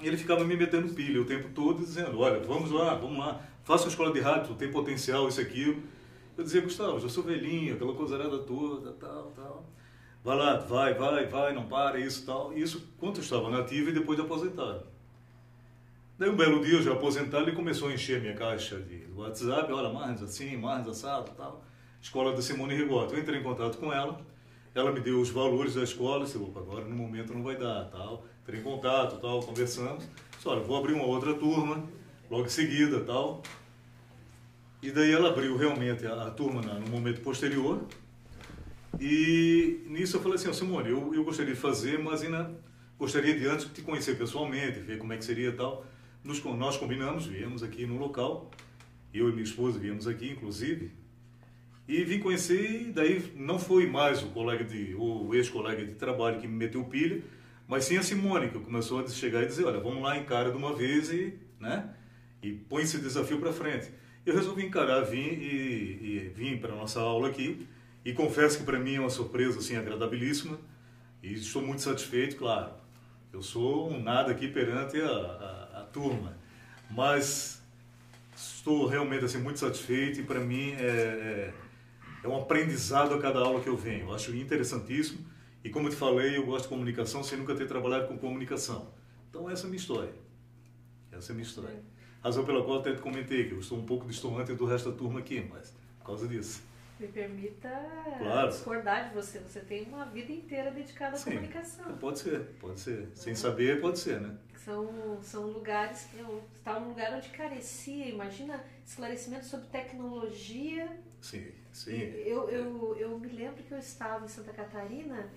[0.01, 3.47] E ele ficava me metendo pilha o tempo todo, dizendo: Olha, vamos lá, vamos lá,
[3.63, 5.83] faça uma escola de rádio, tem potencial, isso, aquilo.
[6.37, 9.65] Eu dizia, Gustavo, já sou velhinho, aquela coisarada toda, tal, tal.
[10.23, 12.51] Vai lá, vai, vai, vai, não para, isso tal.
[12.57, 14.85] Isso quando eu estava nativo e depois de aposentado.
[16.17, 19.71] Daí um belo dia, eu já aposentado, ele começou a encher minha caixa de WhatsApp,
[19.71, 21.63] olha, mais assim, mais assado tal.
[22.01, 23.13] Escola da Simone Rigotti.
[23.13, 24.19] Eu entrei em contato com ela
[24.75, 27.85] ela me deu os valores da escola, disse, opa, agora no momento não vai dar,
[27.85, 28.25] tal.
[28.43, 30.05] Entrei em contato, tal, conversamos.
[30.35, 31.81] Disse, olha, vou abrir uma outra turma,
[32.29, 33.41] logo em seguida, tal.
[34.81, 37.85] E daí ela abriu realmente a, a turma na, no momento posterior.
[38.99, 42.53] E nisso eu falei assim, Simone, eu, eu gostaria de fazer, mas ainda
[42.97, 45.85] gostaria de antes te conhecer pessoalmente, ver como é que seria e tal.
[46.23, 48.49] Nos, nós combinamos, viemos aqui no local,
[49.13, 50.91] eu e minha esposa viemos aqui, inclusive,
[51.87, 56.39] e vim conhecer, e daí não foi mais o colega de, o ex-colega de trabalho
[56.39, 57.21] que me meteu pilha,
[57.67, 60.57] mas sim a Simone, que começou a chegar e dizer, olha, vamos lá, encara de
[60.57, 61.93] uma vez e, né,
[62.41, 63.91] e põe esse desafio para frente.
[64.25, 67.67] Eu resolvi encarar, vim e, e vim para nossa aula aqui,
[68.03, 70.59] e confesso que para mim é uma surpresa assim, agradabilíssima,
[71.21, 72.71] e estou muito satisfeito, claro.
[73.31, 76.37] Eu sou um nada aqui perante a, a, a turma,
[76.89, 77.61] mas
[78.35, 81.53] estou realmente assim, muito satisfeito e para mim é, é,
[82.23, 84.07] é, um aprendizado a cada aula que eu venho.
[84.07, 85.19] Eu acho interessantíssimo
[85.63, 88.91] e como eu te falei, eu gosto de comunicação sem nunca ter trabalhado com comunicação.
[89.29, 90.13] Então essa é a minha história.
[91.11, 91.83] Essa é a minha história.
[92.25, 94.97] Razão pela qual até te comentei que eu estou um pouco distante do resto da
[94.97, 96.63] turma aqui, mas por causa disso.
[96.99, 97.69] Me permita
[98.17, 98.49] claro.
[98.49, 99.37] discordar de você.
[99.41, 101.95] Você tem uma vida inteira dedicada à Sim, comunicação.
[101.97, 103.09] Pode ser, pode ser.
[103.13, 103.35] Sem é.
[103.35, 104.35] saber, pode ser, né?
[104.55, 108.07] São, são lugares que eu estava num lugar onde carecia.
[108.09, 110.99] Imagina esclarecimento sobre tecnologia.
[111.21, 111.95] Sim, sim.
[112.25, 115.29] Eu, eu, eu me lembro que eu estava em Santa Catarina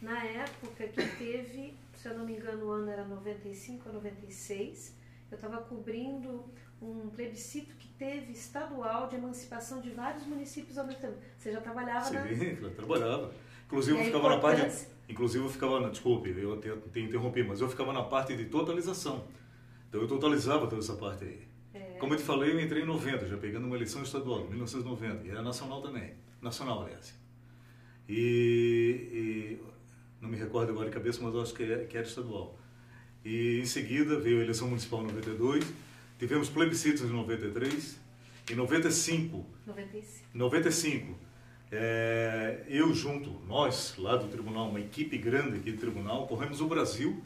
[0.00, 4.94] na época que teve, se eu não me engano, o ano era 95 ou 96.
[5.36, 6.44] Eu estava cobrindo
[6.80, 11.18] um plebiscito que teve estadual de emancipação de vários municípios ao mesmo tempo.
[11.36, 12.22] Você já trabalhava Sim, na...
[12.68, 13.32] eu trabalhava.
[13.66, 14.86] Inclusive, eu ficava na parte...
[15.08, 15.80] Inclusive, eu ficava...
[15.80, 19.26] Na, desculpe, eu até te interrompi, mas eu ficava na parte de totalização.
[19.88, 21.46] Então, eu totalizava toda essa parte aí.
[21.74, 21.98] É.
[21.98, 25.26] Como eu te falei, eu entrei em 90, já pegando uma eleição estadual, em 1990.
[25.26, 26.14] E era nacional também.
[26.40, 27.14] Nacional, aliás.
[28.08, 29.62] E, e,
[30.18, 32.58] não me recordo agora de cabeça, mas eu acho que, é, que era estadual.
[33.26, 35.66] E em seguida veio a eleição municipal em 92
[36.18, 37.98] Tivemos plebiscitos em 93.
[38.50, 39.44] Em 95.
[39.66, 40.26] 95.
[40.32, 41.26] 95
[41.70, 46.68] é, eu junto, nós lá do tribunal, uma equipe grande aqui do tribunal, corremos o
[46.68, 47.22] Brasil,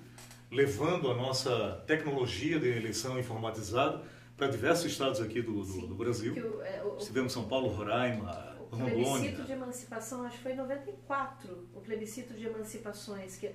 [0.50, 4.02] levando a nossa tecnologia de eleição informatizada
[4.36, 6.32] para diversos estados aqui do, do, do Brasil.
[6.34, 8.96] O, é, o, Estivemos São Paulo, Roraima, o Rondônia.
[8.96, 13.50] O plebiscito de emancipação, acho que foi em 94, o plebiscito de emancipações, que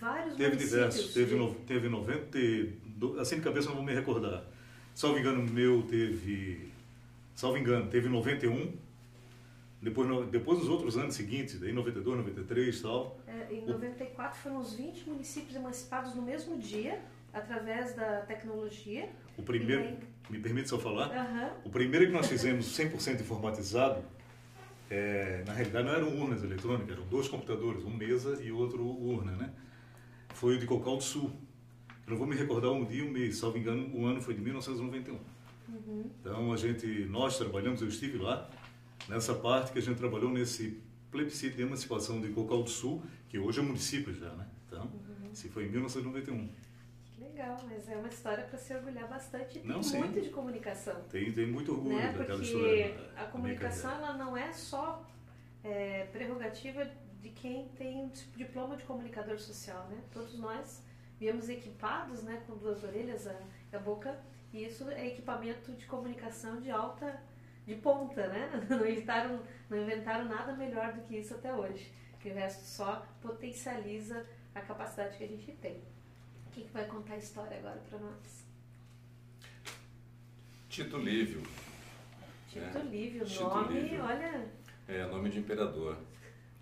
[0.00, 2.38] vários Teve diversos, teve, no, teve 90,
[3.20, 4.44] assim de cabeça não vou me recordar.
[4.94, 6.72] Salvo engano, meu teve.
[7.34, 8.72] Salvo engano, teve 91.
[9.82, 13.20] Depois, depois dos outros anos seguintes, daí 92, 93 e tal.
[13.26, 16.98] É, em 94 foram os 20 municípios emancipados no mesmo dia,
[17.32, 19.10] através da tecnologia.
[19.36, 19.98] O primeiro,
[20.30, 21.10] me permite só falar?
[21.10, 21.50] Uhum.
[21.66, 24.02] O primeiro que nós fizemos 100% informatizado,
[24.90, 29.32] é, na realidade não eram urnas eletrônicas, eram dois computadores, um mesa e outro urna,
[29.32, 29.50] né?
[30.36, 31.32] Foi o de Cocal do Sul.
[32.06, 34.42] Eu não vou me recordar um dia, um mês, salvo engano, o ano foi de
[34.42, 35.14] 1991.
[35.14, 36.10] Uhum.
[36.20, 38.46] Então a gente, nós trabalhamos, eu estive lá,
[39.08, 40.78] nessa parte que a gente trabalhou nesse
[41.10, 44.46] plebiscito de emancipação de Cocal do Sul, que hoje é município já, né?
[44.66, 45.34] Então, uhum.
[45.34, 46.50] se foi em 1991.
[47.18, 49.60] Legal, mas é uma história para se orgulhar bastante.
[49.60, 51.00] Tem não, muito de comunicação.
[51.10, 52.12] Tem, tem muito orgulho né?
[52.12, 52.92] daquela Porque história.
[52.92, 55.02] Porque a comunicação ela não é só
[55.64, 56.86] é, prerrogativa
[57.20, 60.02] de quem tem diploma de comunicador social, né?
[60.12, 60.82] Todos nós
[61.18, 63.36] viemos equipados, né, com duas orelhas, a,
[63.72, 64.18] a boca,
[64.52, 67.20] e isso é equipamento de comunicação de alta,
[67.66, 68.50] de ponta, né?
[68.68, 71.92] Não inventaram, não inventaram nada melhor do que isso até hoje.
[72.20, 74.24] Que o resto só potencializa
[74.54, 75.82] a capacidade que a gente tem.
[76.52, 78.44] Quem que vai contar a história agora para nós?
[80.68, 81.42] Tito Lívio.
[82.48, 82.82] Tito é.
[82.82, 84.04] Lívio, Tito nome, Lívio.
[84.04, 84.48] olha.
[84.88, 85.98] É, nome de imperador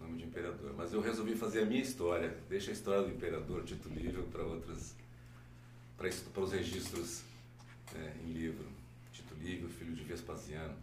[0.05, 0.75] nome de imperador.
[0.77, 2.37] Mas eu resolvi fazer a minha história.
[2.49, 4.95] Deixa a história do imperador Tito Livio para outras,
[5.97, 7.23] para os registros
[7.95, 8.67] é, em livro.
[9.13, 10.77] Tito Livio, filho de Vespasiano.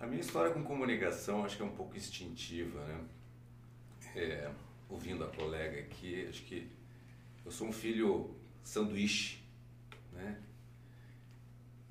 [0.00, 3.04] A minha história com comunicação acho que é um pouco instintiva, né?
[4.16, 4.52] É,
[4.88, 6.68] ouvindo a colega aqui, acho que
[7.44, 9.38] eu sou um filho sanduíche,
[10.12, 10.40] né?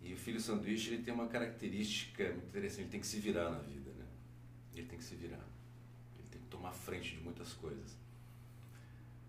[0.02, 3.50] E o filho sanduíche ele tem uma característica muito interessante, ele tem que se virar
[3.50, 4.06] na vida, né?
[4.76, 5.53] Ele tem que se virar
[6.64, 7.98] tomar frente de muitas coisas.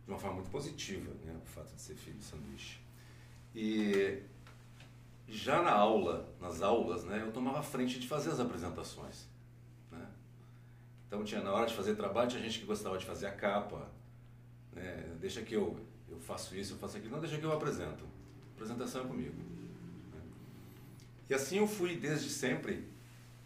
[0.05, 2.79] De uma forma muito positiva, né, o fato de ser filho de sanduíche.
[3.55, 4.23] E
[5.27, 9.27] já na aula, nas aulas, né, eu tomava frente de fazer as apresentações.
[9.90, 10.07] Né?
[11.09, 13.90] Então tinha na hora de fazer trabalho, tinha gente que gostava de fazer a capa,
[14.73, 15.16] né?
[15.20, 15.77] deixa que eu,
[16.09, 18.05] eu faço isso, eu faço aquilo, não, deixa que eu apresento.
[18.05, 19.35] A apresentação é comigo.
[20.12, 20.20] Né?
[21.31, 22.87] E assim eu fui desde sempre,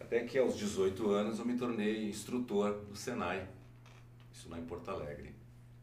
[0.00, 3.48] até que aos 18 anos eu me tornei instrutor do Senai
[4.38, 5.34] isso lá em Porto Alegre.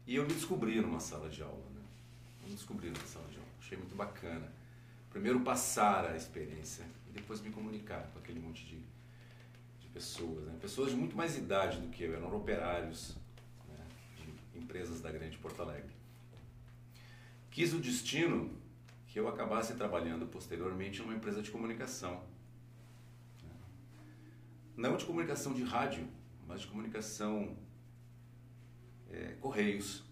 [0.06, 1.82] E eu me descobri numa sala de aula, né?
[2.42, 3.48] Eu me descobri numa sala de aula.
[3.60, 4.50] Achei muito bacana.
[5.10, 8.78] Primeiro passar a experiência e depois me comunicar com aquele monte de,
[9.80, 10.56] de pessoas, né?
[10.60, 13.14] Pessoas de muito mais idade do que eu, eram operários
[13.68, 13.84] né?
[14.16, 15.94] de empresas da grande Porto Alegre.
[17.50, 18.50] Quis o destino
[19.08, 22.22] que eu acabasse trabalhando posteriormente numa empresa de comunicação.
[24.76, 26.06] Não de comunicação de rádio,
[26.46, 27.56] mas de comunicação
[29.12, 30.02] é, correios.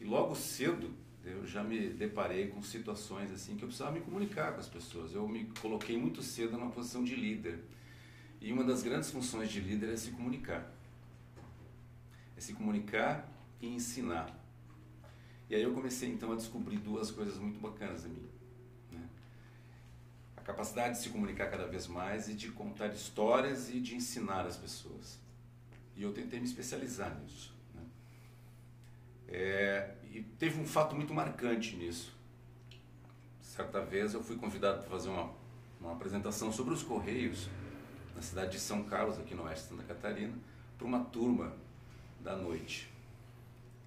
[0.00, 4.52] E logo cedo eu já me deparei com situações assim que eu precisava me comunicar
[4.52, 5.12] com as pessoas.
[5.12, 7.58] Eu me coloquei muito cedo numa posição de líder.
[8.40, 10.72] E uma das grandes funções de líder é se comunicar.
[12.36, 13.28] É se comunicar
[13.60, 14.38] e ensinar.
[15.48, 18.28] E aí eu comecei então a descobrir duas coisas muito bacanas em mim.
[18.92, 19.08] Né?
[20.36, 24.46] A capacidade de se comunicar cada vez mais e de contar histórias e de ensinar
[24.46, 25.18] as pessoas.
[25.96, 27.54] E eu tentei me especializar nisso.
[27.74, 27.82] Né?
[29.28, 32.14] É, e teve um fato muito marcante nisso.
[33.40, 35.32] Certa vez eu fui convidado para fazer uma,
[35.80, 37.48] uma apresentação sobre os Correios
[38.14, 40.34] na cidade de São Carlos, aqui no oeste de Santa Catarina,
[40.76, 41.54] para uma turma
[42.20, 42.90] da noite.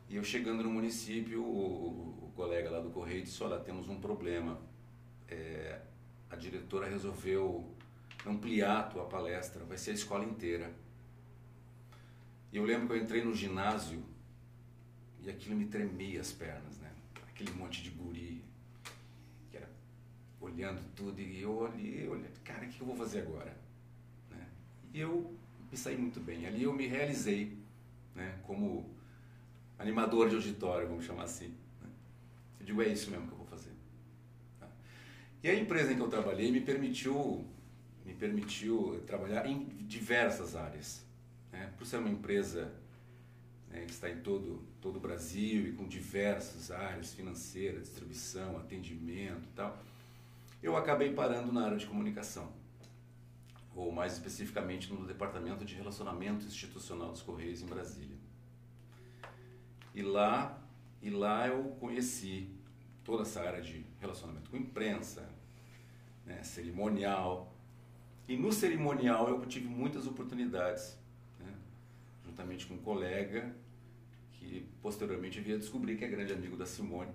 [0.07, 3.99] E eu chegando no município, o, o colega lá do Correio disse, olha, temos um
[3.99, 4.59] problema.
[5.27, 5.79] É,
[6.29, 7.67] a diretora resolveu
[8.25, 10.71] ampliar a tua palestra, vai ser a escola inteira.
[12.51, 14.03] E eu lembro que eu entrei no ginásio
[15.21, 16.91] e aquilo me tremia as pernas, né?
[17.27, 18.43] Aquele monte de guri,
[19.51, 19.69] que era
[20.41, 23.55] olhando tudo, e eu olhei, olhei cara, o que eu vou fazer agora?
[24.31, 24.47] Né?
[24.93, 25.31] E eu
[25.71, 26.47] me saí muito bem.
[26.47, 27.55] Ali eu me realizei,
[28.15, 28.39] né?
[28.43, 28.89] Como
[29.77, 31.49] animador de auditório, vamos chamar assim.
[31.81, 31.89] Né?
[32.59, 33.71] Eu digo, é isso mesmo que eu vou fazer.
[34.59, 34.67] Tá?
[35.43, 37.45] E a empresa em que eu trabalhei me permitiu,
[38.03, 41.07] me permitiu trabalhar em diversas áreas.
[41.51, 41.71] Né?
[41.77, 42.71] Por ser uma empresa
[43.69, 49.47] né, que está em todo, todo o Brasil e com diversas áreas, financeira, distribuição, atendimento
[49.47, 49.77] e tal,
[50.61, 52.51] eu acabei parando na área de comunicação,
[53.73, 58.17] ou mais especificamente no Departamento de Relacionamento Institucional dos Correios em Brasília.
[59.95, 60.61] E lá,
[61.01, 62.49] e lá eu conheci
[63.03, 65.29] toda essa área de relacionamento com imprensa,
[66.25, 67.55] né, cerimonial.
[68.27, 70.97] E no cerimonial eu tive muitas oportunidades
[72.39, 73.53] juntamente com um colega
[74.31, 77.11] que posteriormente via descobrir que é grande amigo da Simone.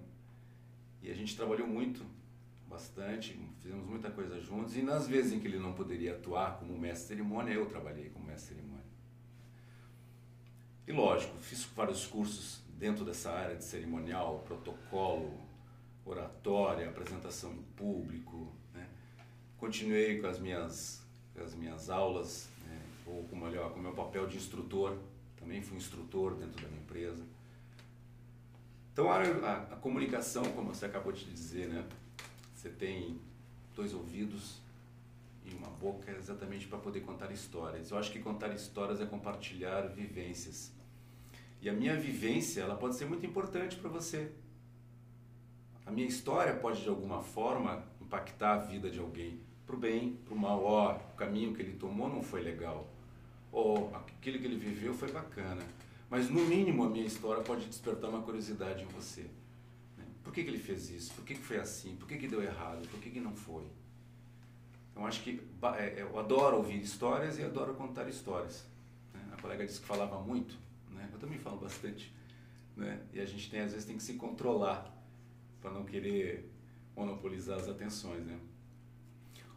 [1.02, 2.04] E a gente trabalhou muito,
[2.68, 4.76] bastante, fizemos muita coisa juntos.
[4.76, 8.10] E nas vezes em que ele não poderia atuar como mestre de cerimônia, eu trabalhei
[8.10, 8.84] como mestre de cerimônia.
[10.86, 15.40] E lógico, fiz vários cursos dentro dessa área de cerimonial, protocolo,
[16.04, 18.52] oratória, apresentação em público.
[18.74, 18.86] Né?
[19.56, 21.02] Continuei com as minhas,
[21.34, 22.52] com as minhas aulas
[23.06, 24.96] ou com, melhor, com o meu papel de instrutor,
[25.44, 27.22] também fui instrutor dentro da minha empresa.
[28.92, 31.84] Então a, a, a comunicação, como você acabou de dizer, né?
[32.54, 33.20] Você tem
[33.76, 34.58] dois ouvidos
[35.44, 37.90] e uma boca exatamente para poder contar histórias.
[37.90, 40.72] Eu acho que contar histórias é compartilhar vivências.
[41.60, 44.32] E a minha vivência, ela pode ser muito importante para você.
[45.84, 50.16] A minha história pode de alguma forma impactar a vida de alguém, para o bem,
[50.24, 50.64] para o mal.
[50.64, 52.93] Ó, oh, o caminho que ele tomou não foi legal
[53.54, 55.62] ou oh, aquilo que ele viveu foi bacana.
[56.10, 59.22] Mas no mínimo a minha história pode despertar uma curiosidade em você.
[59.96, 60.04] Né?
[60.24, 61.14] Por que, que ele fez isso?
[61.14, 61.94] Por que, que foi assim?
[61.94, 62.86] Por que, que deu errado?
[62.88, 63.64] Por que, que não foi?
[64.90, 65.40] Então acho que
[65.78, 68.64] é, eu adoro ouvir histórias e adoro contar histórias.
[69.14, 69.20] Né?
[69.32, 70.58] A colega disse que falava muito,
[70.90, 71.08] né?
[71.12, 72.12] eu também falo bastante.
[72.76, 73.00] Né?
[73.12, 74.92] E a gente tem, às vezes tem que se controlar
[75.60, 76.50] para não querer
[76.96, 78.26] monopolizar as atenções.
[78.26, 78.36] Né?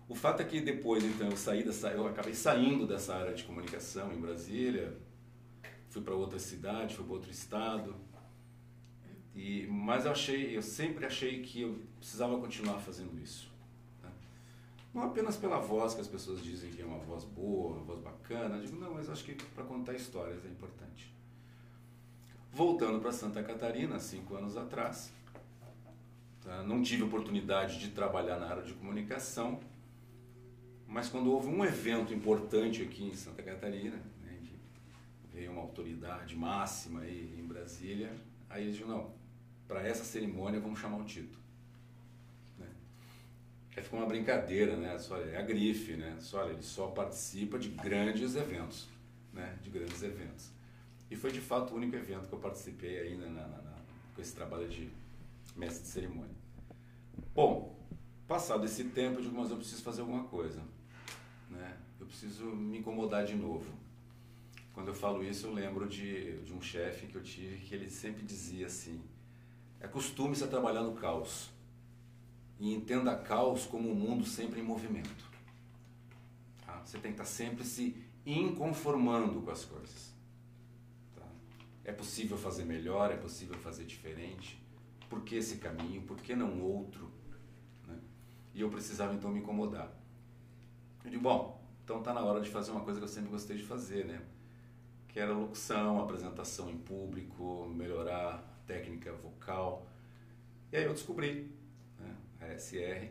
[0.10, 3.44] O fato é que depois, então, eu saí dessa, eu acabei saindo dessa área de
[3.44, 4.98] comunicação em Brasília,
[5.90, 7.96] fui para outra cidade, fui para outro estado.
[9.36, 13.52] E, mas eu achei, eu sempre achei que eu precisava continuar fazendo isso.
[14.02, 14.10] Né?
[14.94, 18.00] Não apenas pela voz que as pessoas dizem que é uma voz boa, uma voz
[18.00, 18.56] bacana.
[18.56, 21.14] Eu digo, não, mas acho que para contar histórias é importante.
[22.52, 25.12] Voltando para Santa Catarina, cinco anos atrás,
[26.44, 26.64] tá?
[26.64, 29.60] não tive oportunidade de trabalhar na área de comunicação,
[30.88, 34.58] mas quando houve um evento importante aqui em Santa Catarina, né, que
[35.34, 38.16] veio uma autoridade máxima aí em Brasília,
[38.50, 39.14] aí eles disseram, não,
[39.68, 41.38] para essa cerimônia vamos chamar o Tito.
[42.58, 42.68] Né?
[43.76, 44.98] Aí ficou uma brincadeira, né?
[44.98, 46.16] Só, é a grife, né?
[46.22, 48.88] Só, olha, ele só participa de grandes eventos,
[49.34, 49.58] né?
[49.62, 50.52] De grandes eventos.
[51.12, 53.76] E foi de fato o único evento que eu participei ainda na, na, na,
[54.16, 54.90] com esse trabalho de
[55.54, 56.36] mestre de cerimônia.
[57.36, 57.78] Bom,
[58.26, 60.77] passado esse tempo, eu digo, mas eu preciso fazer alguma coisa né?
[62.08, 63.70] Eu preciso me incomodar de novo.
[64.74, 67.90] quando eu falo isso, eu lembro de, de um chefe que eu tive que ele
[67.90, 69.02] sempre dizia assim:
[69.82, 71.50] acostume-se a trabalhar no caos
[72.58, 75.30] e entenda caos como um mundo sempre em movimento.
[76.66, 76.82] Tá?
[76.86, 80.14] Você tem que estar sempre se inconformando com as coisas.
[81.14, 81.28] Tá?
[81.84, 84.58] É possível fazer melhor, é possível fazer diferente.
[85.10, 86.04] Por que esse caminho?
[86.04, 87.12] Por que não outro?
[87.86, 88.00] Né?
[88.54, 89.94] E eu precisava então me incomodar.
[91.04, 91.57] Eu digo, bom,
[91.88, 94.22] então está na hora de fazer uma coisa que eu sempre gostei de fazer, né?
[95.08, 99.88] Que era locução, apresentação em público, melhorar a técnica vocal.
[100.70, 101.50] E aí eu descobri
[101.98, 103.08] né, a SR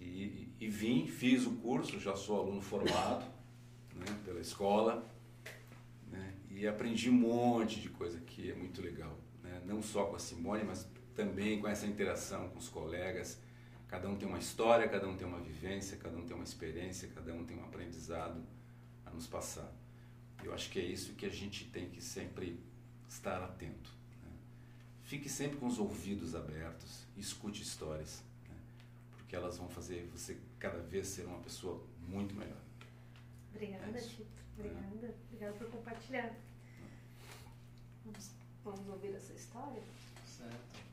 [0.00, 3.24] e, e vim, fiz o curso, já sou aluno formado
[3.94, 5.08] né, pela escola
[6.10, 9.16] né, e aprendi um monte de coisa que é muito legal.
[9.40, 9.62] Né?
[9.64, 13.40] Não só com a Simone, mas também com essa interação com os colegas
[13.88, 17.08] Cada um tem uma história, cada um tem uma vivência, cada um tem uma experiência,
[17.14, 18.44] cada um tem um aprendizado
[19.06, 19.72] a nos passar.
[20.44, 22.62] Eu acho que é isso que a gente tem que sempre
[23.08, 23.90] estar atento.
[24.22, 24.30] Né?
[25.04, 28.56] Fique sempre com os ouvidos abertos, escute histórias, né?
[29.16, 32.60] porque elas vão fazer você cada vez ser uma pessoa muito melhor.
[33.54, 34.26] Obrigada, é Tito.
[34.58, 35.06] Obrigada.
[35.06, 35.14] É.
[35.26, 36.34] Obrigada por compartilhar.
[38.04, 38.30] Vamos,
[38.62, 39.82] vamos ouvir essa história?
[40.26, 40.88] Certo.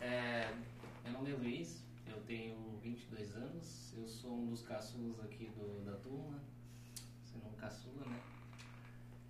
[0.00, 0.52] É,
[1.06, 5.84] meu nome é Luiz, eu tenho 22 anos, eu sou um dos caçulas aqui do,
[5.84, 6.42] da turma,
[7.24, 8.20] sendo um caçula, né?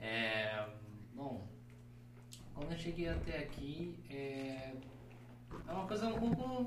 [0.00, 0.68] É,
[1.14, 1.46] bom,
[2.54, 4.72] quando eu cheguei até aqui, é,
[5.68, 6.64] é uma coisa um pouco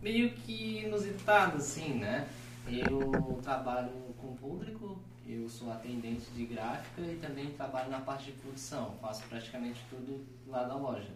[0.00, 2.28] meio que inusitada, assim, né?
[2.68, 8.32] Eu trabalho com público, eu sou atendente de gráfica e também trabalho na parte de
[8.32, 11.12] produção, faço praticamente tudo lá da loja.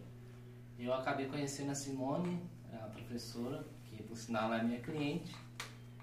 [0.77, 5.35] Eu acabei conhecendo a Simone a professora, que por sinal é minha cliente,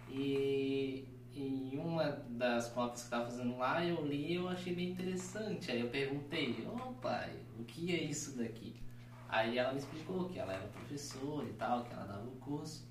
[0.10, 4.92] e em uma das cópias que estava fazendo lá, eu li e eu achei bem
[4.92, 5.70] interessante.
[5.72, 8.76] Aí eu perguntei, ô oh, pai, o que é isso daqui?
[9.28, 12.88] Aí ela me explicou que ela era professora e tal, que ela dava o curso.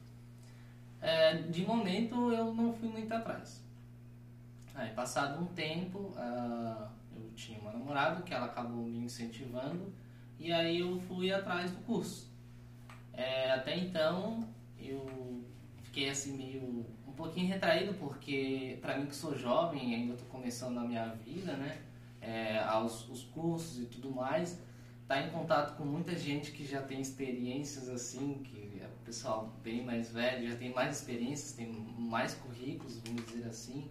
[1.00, 3.64] É, de momento eu não fui muito atrás.
[4.74, 9.92] Aí passado um tempo, uh, eu tinha uma namorada que ela acabou me incentivando
[10.38, 12.33] e aí eu fui atrás do curso.
[13.16, 14.46] É, até então
[14.78, 15.44] eu
[15.82, 20.78] fiquei assim meio um pouquinho retraído porque para mim que sou jovem ainda estou começando
[20.78, 21.80] a minha vida, né?
[22.20, 24.58] É, aos os cursos e tudo mais,
[25.06, 29.52] tá em contato com muita gente que já tem experiências assim, que é o pessoal
[29.62, 33.90] bem mais velho, já tem mais experiências, tem mais currículos, vamos dizer assim.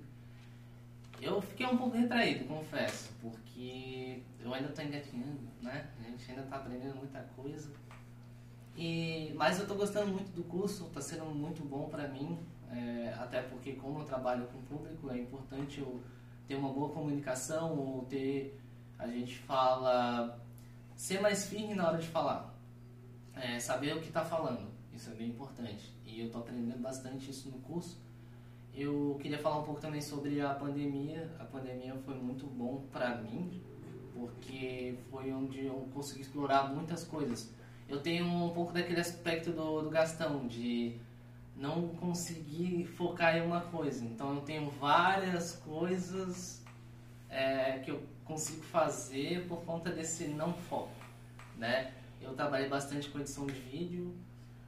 [1.21, 5.87] Eu fiquei um pouco retraído, confesso, porque eu ainda estou engatinhando, né?
[5.99, 7.71] A gente ainda está aprendendo muita coisa.
[8.75, 12.39] E, mas eu estou gostando muito do curso, está sendo muito bom para mim,
[12.71, 16.01] é, até porque como eu trabalho com público, é importante eu
[16.47, 18.59] ter uma boa comunicação ou ter,
[18.97, 20.39] a gente fala,
[20.95, 22.53] ser mais firme na hora de falar,
[23.35, 25.93] é, saber o que está falando, isso é bem importante.
[26.05, 27.97] E eu estou aprendendo bastante isso no curso.
[28.75, 31.29] Eu queria falar um pouco também sobre a pandemia.
[31.39, 33.61] A pandemia foi muito bom para mim,
[34.13, 37.51] porque foi onde eu consegui explorar muitas coisas
[37.87, 40.95] eu tenho um pouco daquele aspecto do, do Gastão, de
[41.55, 44.03] não conseguir focar em uma coisa.
[44.03, 46.63] Então eu tenho várias coisas
[47.29, 50.95] é, que eu consigo fazer por conta desse não foco,
[51.57, 51.93] né?
[52.21, 54.15] Eu trabalhei bastante com edição de vídeo,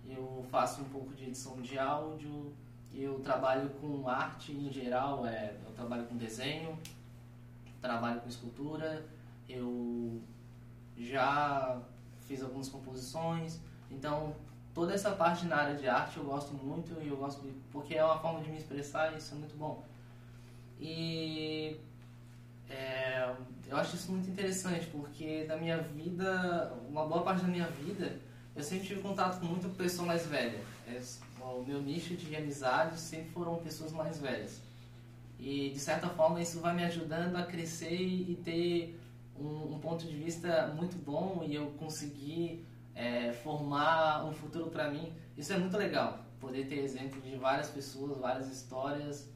[0.05, 2.53] eu faço um pouco de edição de áudio,
[2.93, 6.77] eu trabalho com arte em geral, é, eu trabalho com desenho,
[7.81, 9.05] trabalho com escultura,
[9.47, 10.21] eu
[10.97, 11.81] já
[12.27, 13.59] fiz algumas composições.
[13.89, 14.35] Então,
[14.73, 17.95] toda essa parte na área de arte eu gosto muito e eu gosto de, porque
[17.95, 19.83] é uma forma de me expressar e isso é muito bom.
[20.79, 21.79] E
[22.69, 23.33] é,
[23.67, 28.19] eu acho isso muito interessante porque da minha vida, uma boa parte da minha vida,
[28.55, 30.59] eu sempre tive contato com muita pessoa mais velha.
[30.87, 31.01] É,
[31.41, 34.61] o meu nicho de amizades sempre foram pessoas mais velhas.
[35.39, 38.99] E de certa forma isso vai me ajudando a crescer e ter
[39.39, 44.89] um, um ponto de vista muito bom e eu consegui é, formar um futuro para
[44.89, 45.13] mim.
[45.37, 46.25] Isso é muito legal.
[46.39, 49.29] Poder ter exemplo de várias pessoas, várias histórias,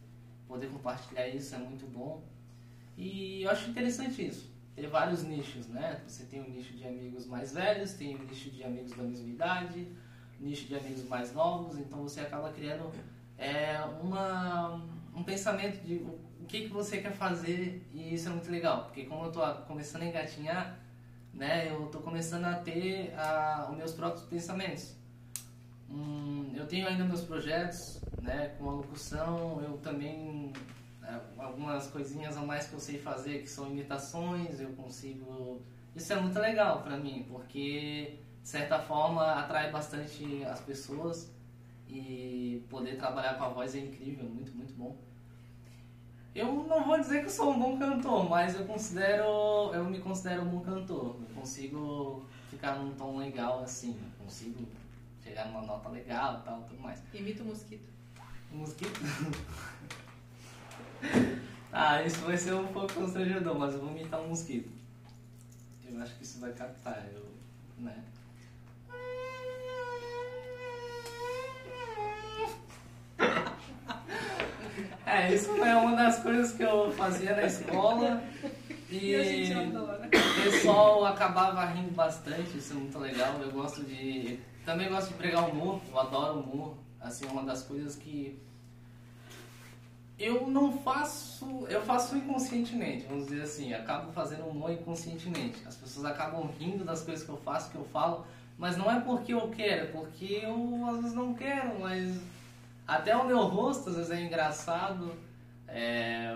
[0.47, 2.23] poder compartilhar isso é muito bom.
[2.97, 4.49] E eu acho interessante isso.
[4.75, 6.01] Ter vários nichos, né?
[6.07, 9.27] Você tem um nicho de amigos mais velhos, tem um nicho de amigos da mesma
[9.27, 9.87] idade,
[10.39, 12.91] nicho de amigos mais novos, então você acaba criando
[13.37, 14.81] é, uma,
[15.13, 16.05] um pensamento de
[16.49, 20.01] que, que você quer fazer e isso é muito legal, porque como eu estou começando
[20.01, 20.79] a engatinhar,
[21.33, 24.95] né, eu estou começando a ter a, os meus próprios pensamentos.
[25.89, 30.51] Hum, eu tenho ainda meus projetos, né, com a locução, eu também
[31.03, 35.61] é, algumas coisinhas a mais que eu sei fazer, que são imitações, eu consigo.
[35.95, 41.31] Isso é muito legal pra mim, porque de certa forma atrai bastante as pessoas
[41.87, 45.08] e poder trabalhar com a voz é incrível, muito, muito bom.
[46.35, 49.99] Eu não vou dizer que eu sou um bom cantor, mas eu considero, eu me
[49.99, 51.15] considero um bom cantor.
[51.27, 54.67] Eu consigo ficar num tom legal assim, eu consigo
[55.23, 57.01] chegar numa nota legal e tal, tudo mais.
[57.13, 57.89] Imita o mosquito.
[58.53, 58.99] Um mosquito?
[61.71, 64.69] ah, isso vai ser um pouco constrangedor, mas eu vou imitar um mosquito.
[65.83, 67.25] Eu acho que isso vai captar, eu,
[67.79, 68.03] né?
[75.11, 78.21] É, isso é uma das coisas que eu fazia na escola.
[78.91, 80.07] E, E adora.
[80.07, 83.35] o pessoal acabava rindo bastante, isso é muito legal.
[83.39, 84.39] Eu gosto de.
[84.65, 86.73] Também gosto de pregar humor, eu adoro humor.
[86.99, 88.39] Assim, é uma das coisas que.
[90.17, 91.67] Eu não faço.
[91.69, 93.73] Eu faço inconscientemente, vamos dizer assim.
[93.75, 95.61] Acabo fazendo humor inconscientemente.
[95.67, 98.25] As pessoas acabam rindo das coisas que eu faço, que eu falo.
[98.57, 102.19] Mas não é porque eu quero, é porque eu às vezes não quero, mas
[102.89, 105.13] até o meu rosto às vezes é engraçado.
[105.67, 106.35] É...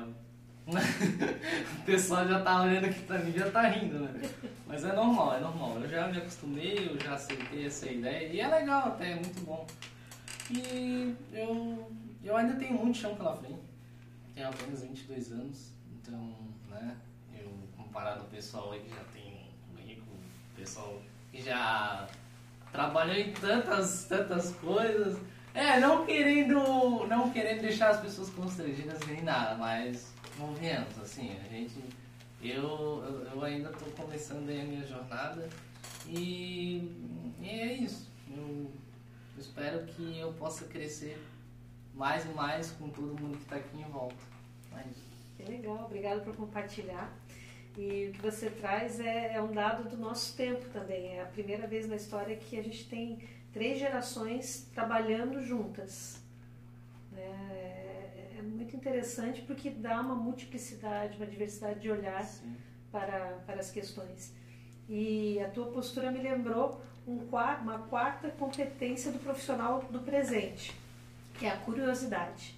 [1.81, 4.29] o pessoal já tá olhando aqui pra mim já tá rindo, né?
[4.65, 5.77] Mas é normal, é normal.
[5.81, 8.27] Eu já me acostumei, eu já aceitei essa ideia.
[8.27, 9.65] E é legal até, é muito bom.
[10.51, 11.91] E eu,
[12.23, 13.59] eu ainda tenho muito chão pela frente.
[14.33, 16.37] Tenho apenas 22 anos, então,
[16.69, 16.95] né?
[17.37, 20.15] Eu, comparado ao pessoal aí que já tem um currículo,
[20.55, 21.01] pessoal
[21.31, 22.07] que já
[22.71, 25.19] trabalhou em tantas, tantas coisas.
[25.53, 31.47] É, não querendo, não querendo deixar as pessoas constrangidas nem nada, mas convenhamos, assim, a
[31.47, 31.75] gente,
[32.41, 35.47] eu, eu, eu ainda estou começando aí a minha jornada
[36.07, 36.91] e,
[37.39, 38.11] e é isso.
[38.35, 38.71] Eu
[39.37, 41.21] espero que eu possa crescer
[41.93, 44.15] mais e mais com todo mundo que está aqui em volta.
[44.75, 44.83] É.
[45.37, 47.15] Que legal, obrigado por compartilhar.
[47.77, 51.17] E o que você traz é, é um dado do nosso tempo também.
[51.17, 53.19] É a primeira vez na história que a gente tem
[53.53, 56.19] três gerações trabalhando juntas.
[57.11, 57.21] né?
[57.21, 62.57] É, é muito interessante porque dá uma multiplicidade, uma diversidade de olhar Sim.
[62.91, 64.33] para, para as questões.
[64.89, 67.19] E a tua postura me lembrou um,
[67.61, 70.75] uma quarta competência do profissional do presente,
[71.35, 72.55] que é a curiosidade.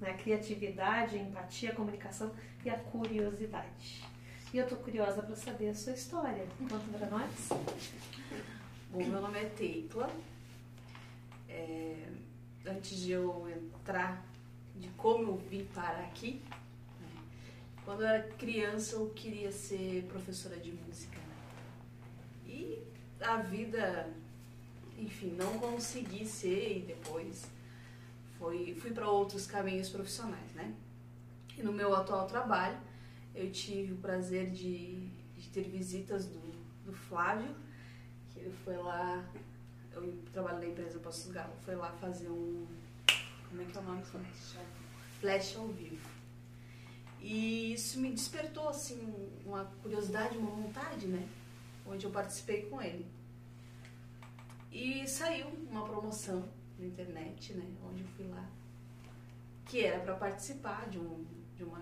[0.00, 0.10] Né?
[0.10, 2.32] A criatividade, a empatia, a comunicação
[2.64, 4.04] e a curiosidade.
[4.54, 6.46] E eu estou curiosa para saber a sua história.
[6.58, 7.48] Conta para nós.
[8.90, 10.08] Bom, meu nome é Tecla.
[11.56, 12.12] É,
[12.66, 14.22] antes de eu entrar
[14.74, 16.42] de como eu vim parar aqui,
[17.00, 17.22] né,
[17.84, 21.16] quando eu era criança eu queria ser professora de música.
[21.16, 21.36] né?
[22.46, 22.82] E
[23.20, 24.12] a vida,
[24.98, 27.50] enfim, não consegui ser e depois
[28.38, 30.74] foi, fui para outros caminhos profissionais, né?
[31.56, 32.78] E no meu atual trabalho
[33.34, 36.40] eu tive o prazer de, de ter visitas do,
[36.84, 37.54] do Flávio,
[38.28, 39.24] que ele foi lá,
[39.96, 42.66] eu trabalho na empresa Passos Galo, foi lá fazer um,
[43.48, 44.02] como é que é o nome?
[44.02, 44.56] Flash,
[45.20, 46.08] Flash ao vivo.
[47.20, 49.00] E isso me despertou, assim,
[49.44, 51.28] uma curiosidade, uma vontade, né?
[51.86, 53.06] Onde eu participei com ele.
[54.70, 56.46] E saiu uma promoção
[56.78, 57.64] na internet, né?
[57.88, 58.46] Onde eu fui lá,
[59.64, 61.24] que era para participar de, um,
[61.56, 61.80] de uma,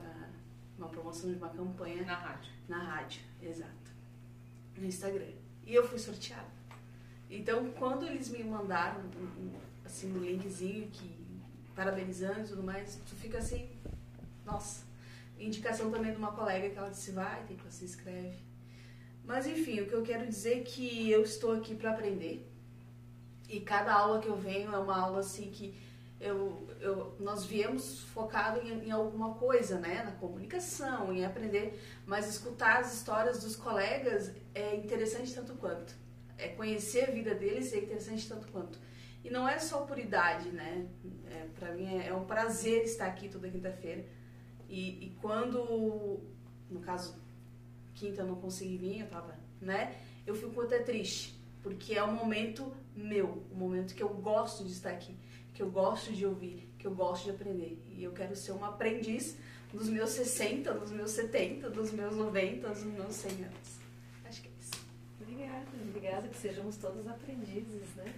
[0.78, 2.52] uma promoção de uma campanha Na rádio.
[2.68, 3.92] na rádio, exato.
[4.76, 5.32] No Instagram.
[5.66, 6.53] E eu fui sorteada.
[7.34, 9.00] Então, quando eles me mandaram
[9.84, 11.24] assim um linkzinho que
[11.74, 13.68] parabenizando e tudo mais, tu fica assim,
[14.44, 14.84] nossa.
[15.36, 18.38] Indicação também de uma colega que ela disse, vai, tem que se inscreve.
[19.24, 22.48] Mas enfim, o que eu quero dizer é que eu estou aqui para aprender.
[23.48, 25.76] E cada aula que eu venho é uma aula assim que
[26.20, 30.04] eu, eu, nós viemos focado em, em alguma coisa, né?
[30.04, 31.82] Na comunicação, em aprender.
[32.06, 36.03] Mas escutar as histórias dos colegas é interessante tanto quanto.
[36.36, 38.78] É conhecer a vida deles é interessante tanto quanto.
[39.24, 40.86] E não é só por idade, né?
[41.30, 44.04] É, para mim é, é um prazer estar aqui toda quinta-feira.
[44.68, 46.20] E, e quando,
[46.70, 47.16] no caso,
[47.94, 49.96] quinta eu não consegui vir, eu tava, né?
[50.26, 54.72] Eu fico até triste, porque é um momento meu, um momento que eu gosto de
[54.72, 55.16] estar aqui,
[55.54, 57.82] que eu gosto de ouvir, que eu gosto de aprender.
[57.90, 59.38] E eu quero ser uma aprendiz
[59.72, 63.78] dos meus 60, dos meus 70, dos meus 90, dos meus 100 anos.
[64.24, 64.72] Acho que é isso.
[65.94, 68.12] Obrigada, que sejamos todos aprendizes, né?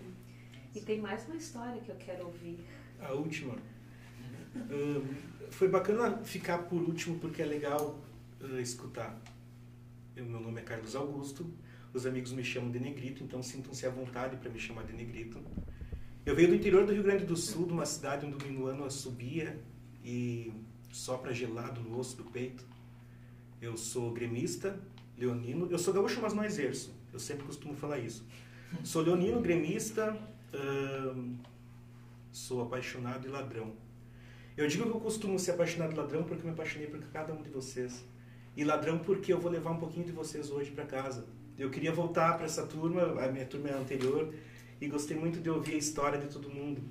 [0.75, 2.59] E tem mais uma história que eu quero ouvir.
[2.99, 3.55] A última.
[4.55, 5.05] Ahn,
[5.51, 8.01] foi bacana ficar por último porque é legal
[8.41, 9.21] ah, escutar.
[10.17, 11.47] Eu, meu nome é Carlos Augusto,
[11.93, 15.39] os amigos me chamam de Negrito, então sintam-se à vontade para me chamar de Negrito.
[16.25, 18.91] Eu venho do interior do Rio Grande do Sul, de uma cidade onde o minuano
[18.91, 19.61] subia
[20.03, 20.51] e
[20.91, 22.65] só para gelado no osso do peito.
[23.61, 24.81] Eu sou gremista,
[25.19, 25.69] leonino.
[25.71, 26.97] Eu sou gaúcho, mas não exerço.
[27.17, 28.27] Eu sempre costumo falar isso.
[28.85, 30.15] Sou leonino, gremista,
[30.53, 31.39] hum,
[32.31, 33.73] sou apaixonado e ladrão.
[34.55, 37.41] Eu digo que eu costumo ser apaixonado e ladrão porque me apaixonei por cada um
[37.41, 38.05] de vocês.
[38.55, 41.25] E ladrão porque eu vou levar um pouquinho de vocês hoje para casa.
[41.59, 44.35] Eu queria voltar para essa turma, a minha turma anterior,
[44.79, 46.83] e gostei muito de ouvir a história de todo mundo.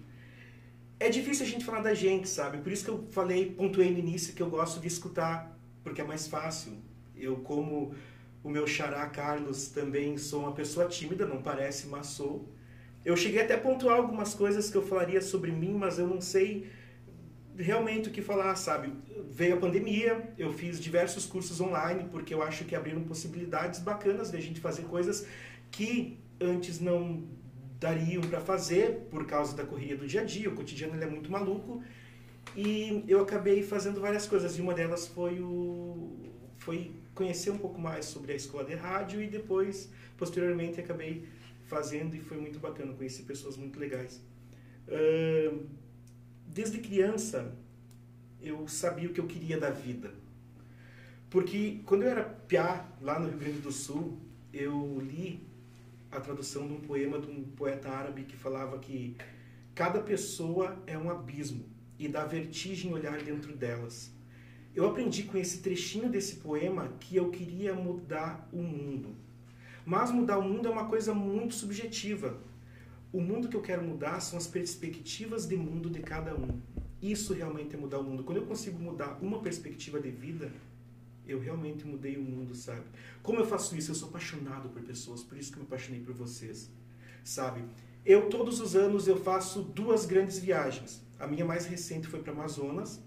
[0.99, 2.57] É difícil a gente falar da gente, sabe?
[2.63, 6.03] Por isso que eu falei, pontuei no início que eu gosto de escutar, porque é
[6.03, 6.73] mais fácil.
[7.15, 7.93] Eu, como
[8.45, 12.47] o meu xará Carlos, também sou uma pessoa tímida, não parece, mas sou.
[13.03, 16.21] Eu cheguei até a pontuar algumas coisas que eu falaria sobre mim, mas eu não
[16.21, 16.69] sei
[17.57, 18.93] realmente o que falar, sabe?
[19.31, 24.29] Veio a pandemia, eu fiz diversos cursos online, porque eu acho que abriram possibilidades bacanas
[24.29, 25.25] de a gente fazer coisas
[25.71, 27.23] que antes não
[27.79, 31.31] dariam para fazer por causa da correria do dia a dia, o cotidiano é muito
[31.31, 31.81] maluco.
[32.55, 36.34] E eu acabei fazendo várias coisas, e uma delas foi o
[36.65, 39.87] foi conhecer um pouco mais sobre a escola de rádio e depois,
[40.17, 41.27] posteriormente, acabei
[41.65, 44.19] fazendo e foi muito bacana, conheci pessoas muito legais.
[44.87, 45.63] Uh,
[46.47, 47.55] desde criança,
[48.41, 50.11] eu sabia o que eu queria da vida.
[51.29, 54.17] Porque quando eu era piá, lá no Rio Grande do Sul,
[54.51, 55.39] eu li
[56.11, 59.15] a tradução de um poema de um poeta árabe que falava que
[59.75, 61.63] cada pessoa é um abismo
[61.99, 64.14] e dá vertigem olhar dentro delas.
[64.75, 69.15] Eu aprendi com esse trechinho desse poema que eu queria mudar o mundo.
[69.85, 72.37] Mas mudar o mundo é uma coisa muito subjetiva.
[73.13, 76.59] O mundo que eu quero mudar são as perspectivas de mundo de cada um.
[77.01, 78.25] Isso realmente é mudar o mundo.
[78.25, 80.51] Quando eu consigo mudar uma perspectiva de vida,
[81.25, 82.83] eu realmente mudei o mundo, sabe?
[83.23, 83.91] Como eu faço isso?
[83.91, 86.69] Eu sou apaixonado por pessoas, por isso que eu me apaixonei por vocês,
[87.23, 87.63] sabe?
[88.05, 91.01] Eu, todos os anos, eu faço duas grandes viagens.
[91.17, 93.01] A minha mais recente foi para Amazonas.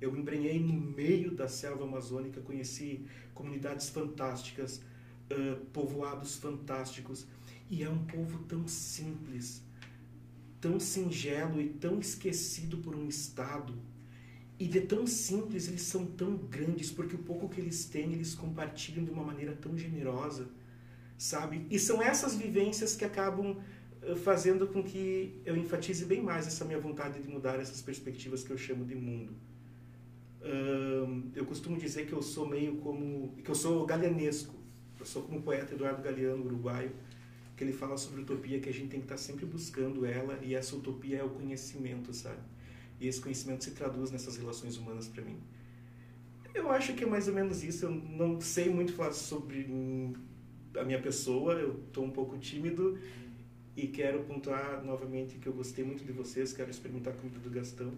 [0.00, 4.82] Eu embrenhei no meio da selva amazônica, conheci comunidades fantásticas,
[5.30, 7.26] uh, povoados fantásticos.
[7.68, 9.62] E é um povo tão simples,
[10.60, 13.74] tão singelo e tão esquecido por um Estado.
[14.58, 18.34] E de tão simples, eles são tão grandes, porque o pouco que eles têm, eles
[18.34, 20.48] compartilham de uma maneira tão generosa,
[21.16, 21.66] sabe?
[21.70, 23.56] E são essas vivências que acabam
[24.16, 28.50] fazendo com que eu enfatize bem mais essa minha vontade de mudar essas perspectivas que
[28.50, 29.34] eu chamo de mundo.
[31.34, 34.54] Eu costumo dizer que eu sou meio como que eu sou galeanesco.
[34.98, 36.92] Eu sou como o poeta Eduardo Galeano, uruguaio,
[37.56, 40.54] que ele fala sobre utopia, que a gente tem que estar sempre buscando ela, e
[40.54, 42.40] essa utopia é o conhecimento, sabe?
[43.00, 45.38] E esse conhecimento se traduz nessas relações humanas para mim.
[46.52, 47.86] Eu acho que é mais ou menos isso.
[47.86, 49.66] Eu não sei muito falar sobre
[50.76, 52.98] a minha pessoa, eu estou um pouco tímido
[53.74, 57.48] e quero pontuar novamente que eu gostei muito de vocês, quero experimentar a comida do
[57.48, 57.92] Gastão,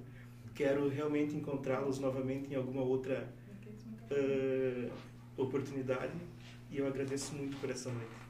[0.55, 3.29] quero realmente encontrá-los novamente em alguma outra
[4.11, 4.93] uh,
[5.37, 6.13] oportunidade
[6.71, 8.23] e eu agradeço muito por essa noite.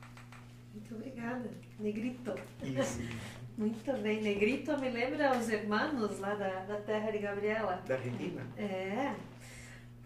[0.74, 1.50] Muito obrigada.
[1.78, 2.34] Negrito.
[2.62, 3.00] Isso.
[3.56, 4.22] Muito bem.
[4.22, 7.82] Negrito me lembra os irmãos lá da, da terra de Gabriela.
[7.86, 8.46] Da Regina?
[8.56, 9.14] É.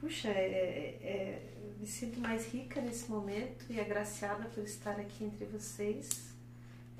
[0.00, 1.42] Puxa, é, é, é,
[1.78, 6.35] me sinto mais rica nesse momento e agraciada por estar aqui entre vocês.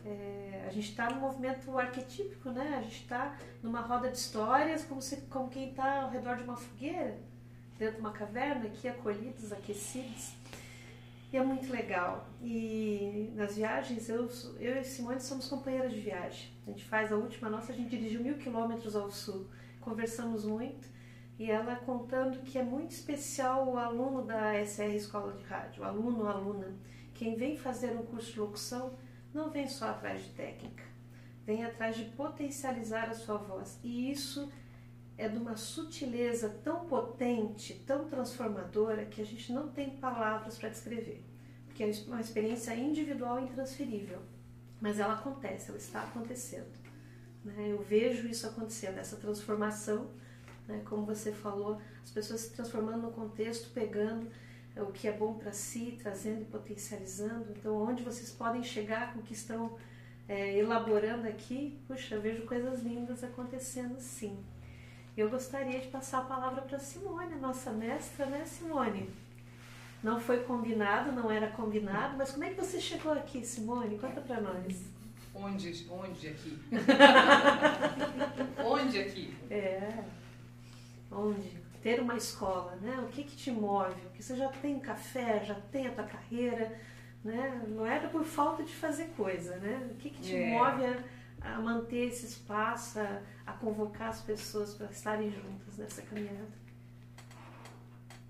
[0.06, 2.76] É, a gente está num movimento arquetípico, né?
[2.78, 6.44] A gente está numa roda de histórias, como, se, como quem está ao redor de
[6.44, 7.18] uma fogueira,
[7.76, 10.34] dentro de uma caverna, aqui acolhidos, aquecidos.
[11.32, 12.28] E é muito legal.
[12.40, 14.28] E nas viagens, eu,
[14.60, 16.50] eu e Simone somos companheiras de viagem.
[16.64, 19.48] A gente faz a última nossa, a gente dirigiu mil quilômetros ao sul.
[19.80, 20.88] Conversamos muito.
[21.36, 26.20] E ela contando que é muito especial o aluno da SR Escola de Rádio, aluno
[26.20, 26.74] ou aluna.
[27.12, 28.94] Quem vem fazer um curso de locução
[29.36, 30.82] não vem só atrás de técnica,
[31.44, 33.78] vem atrás de potencializar a sua voz.
[33.84, 34.50] E isso
[35.18, 40.70] é de uma sutileza tão potente, tão transformadora, que a gente não tem palavras para
[40.70, 41.22] descrever.
[41.66, 44.20] Porque é uma experiência individual e intransferível.
[44.80, 46.72] Mas ela acontece, ela está acontecendo.
[47.44, 47.72] Né?
[47.72, 50.10] Eu vejo isso acontecendo, essa transformação,
[50.66, 50.82] né?
[50.84, 54.28] como você falou, as pessoas se transformando no contexto, pegando
[54.82, 57.46] o que é bom para si, trazendo e potencializando.
[57.50, 59.76] Então, onde vocês podem chegar com o que estão
[60.28, 64.38] é, elaborando aqui, puxa, eu vejo coisas lindas acontecendo sim.
[65.16, 69.08] Eu gostaria de passar a palavra para Simone, nossa mestra, né, Simone?
[70.02, 73.98] Não foi combinado, não era combinado, mas como é que você chegou aqui, Simone?
[73.98, 74.84] Conta para nós.
[75.34, 76.58] Onde, onde aqui?
[78.64, 79.34] onde aqui?
[79.50, 80.04] É.
[81.10, 81.65] Onde?
[81.86, 82.98] Ter uma escola, né?
[83.04, 84.00] O que que te move?
[84.00, 86.80] Porque você já tem café, já tem a tua carreira,
[87.22, 87.64] né?
[87.68, 89.88] Não era por falta de fazer coisa, né?
[89.92, 90.50] O que que te é.
[90.50, 91.04] move a
[91.40, 96.66] a manter esse espaço, a, a convocar as pessoas para estarem juntas nessa caminhada.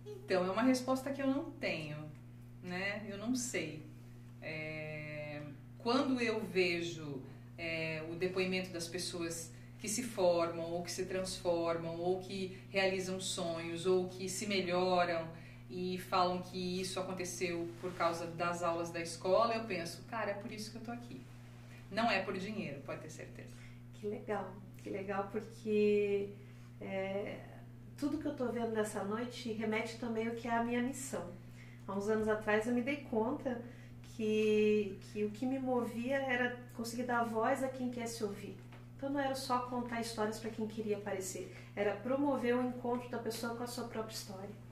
[0.04, 2.10] Então, é uma resposta que eu não tenho,
[2.62, 3.06] né?
[3.08, 3.86] Eu não sei.
[4.42, 5.42] É,
[5.78, 7.22] quando eu vejo
[7.56, 9.52] é, o depoimento das pessoas
[9.86, 15.28] que se formam, ou que se transformam, ou que realizam sonhos, ou que se melhoram
[15.70, 20.34] e falam que isso aconteceu por causa das aulas da escola, eu penso, cara, é
[20.34, 21.20] por isso que eu tô aqui.
[21.88, 23.48] Não é por dinheiro, pode ter certeza.
[23.94, 26.30] Que legal, que legal, porque
[26.80, 27.38] é,
[27.96, 31.30] tudo que eu estou vendo nessa noite remete também ao que é a minha missão.
[31.86, 33.62] Há uns anos atrás eu me dei conta
[34.16, 38.65] que, que o que me movia era conseguir dar voz a quem quer se ouvir.
[38.96, 43.18] Então não era só contar histórias para quem queria aparecer, era promover o encontro da
[43.18, 44.66] pessoa com a sua própria história.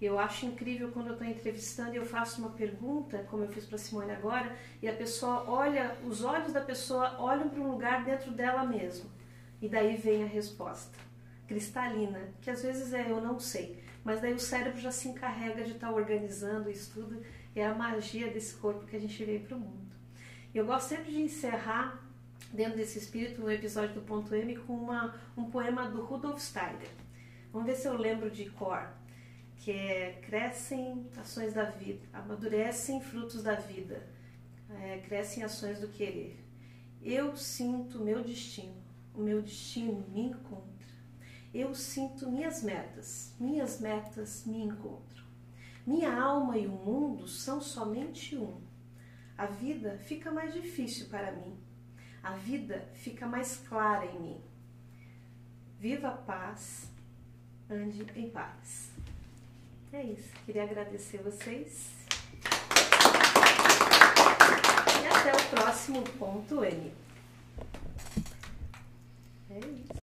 [0.00, 3.64] Eu acho incrível quando eu estou entrevistando e eu faço uma pergunta, como eu fiz
[3.64, 8.04] para Simone agora, e a pessoa olha, os olhos da pessoa olham para um lugar
[8.04, 9.10] dentro dela mesma.
[9.60, 11.06] E daí vem a resposta
[11.46, 15.62] cristalina, que às vezes é eu não sei, mas daí o cérebro já se encarrega
[15.64, 17.22] de estar tá organizando isso tudo,
[17.54, 19.94] é a magia desse corpo que a gente veio para o mundo.
[20.54, 22.05] Eu gosto sempre de encerrar,
[22.52, 26.90] dentro desse espírito, o episódio do Ponto M com uma, um poema do Rudolf Steiner.
[27.52, 28.88] Vamos ver se eu lembro de cor
[29.56, 34.06] que é crescem ações da vida, amadurecem frutos da vida,
[34.70, 36.38] é, crescem ações do querer.
[37.02, 38.76] Eu sinto meu destino,
[39.14, 40.66] o meu destino me encontra.
[41.52, 45.24] Eu sinto minhas metas, minhas metas me encontram.
[45.86, 48.60] Minha alma e o mundo são somente um.
[49.38, 51.56] A vida fica mais difícil para mim.
[52.26, 54.40] A vida fica mais clara em mim.
[55.78, 56.90] Viva a paz,
[57.70, 58.90] ande em paz.
[59.92, 60.34] É isso.
[60.44, 61.94] Queria agradecer vocês.
[65.00, 66.92] E até o próximo ponto M.
[69.48, 70.05] É isso.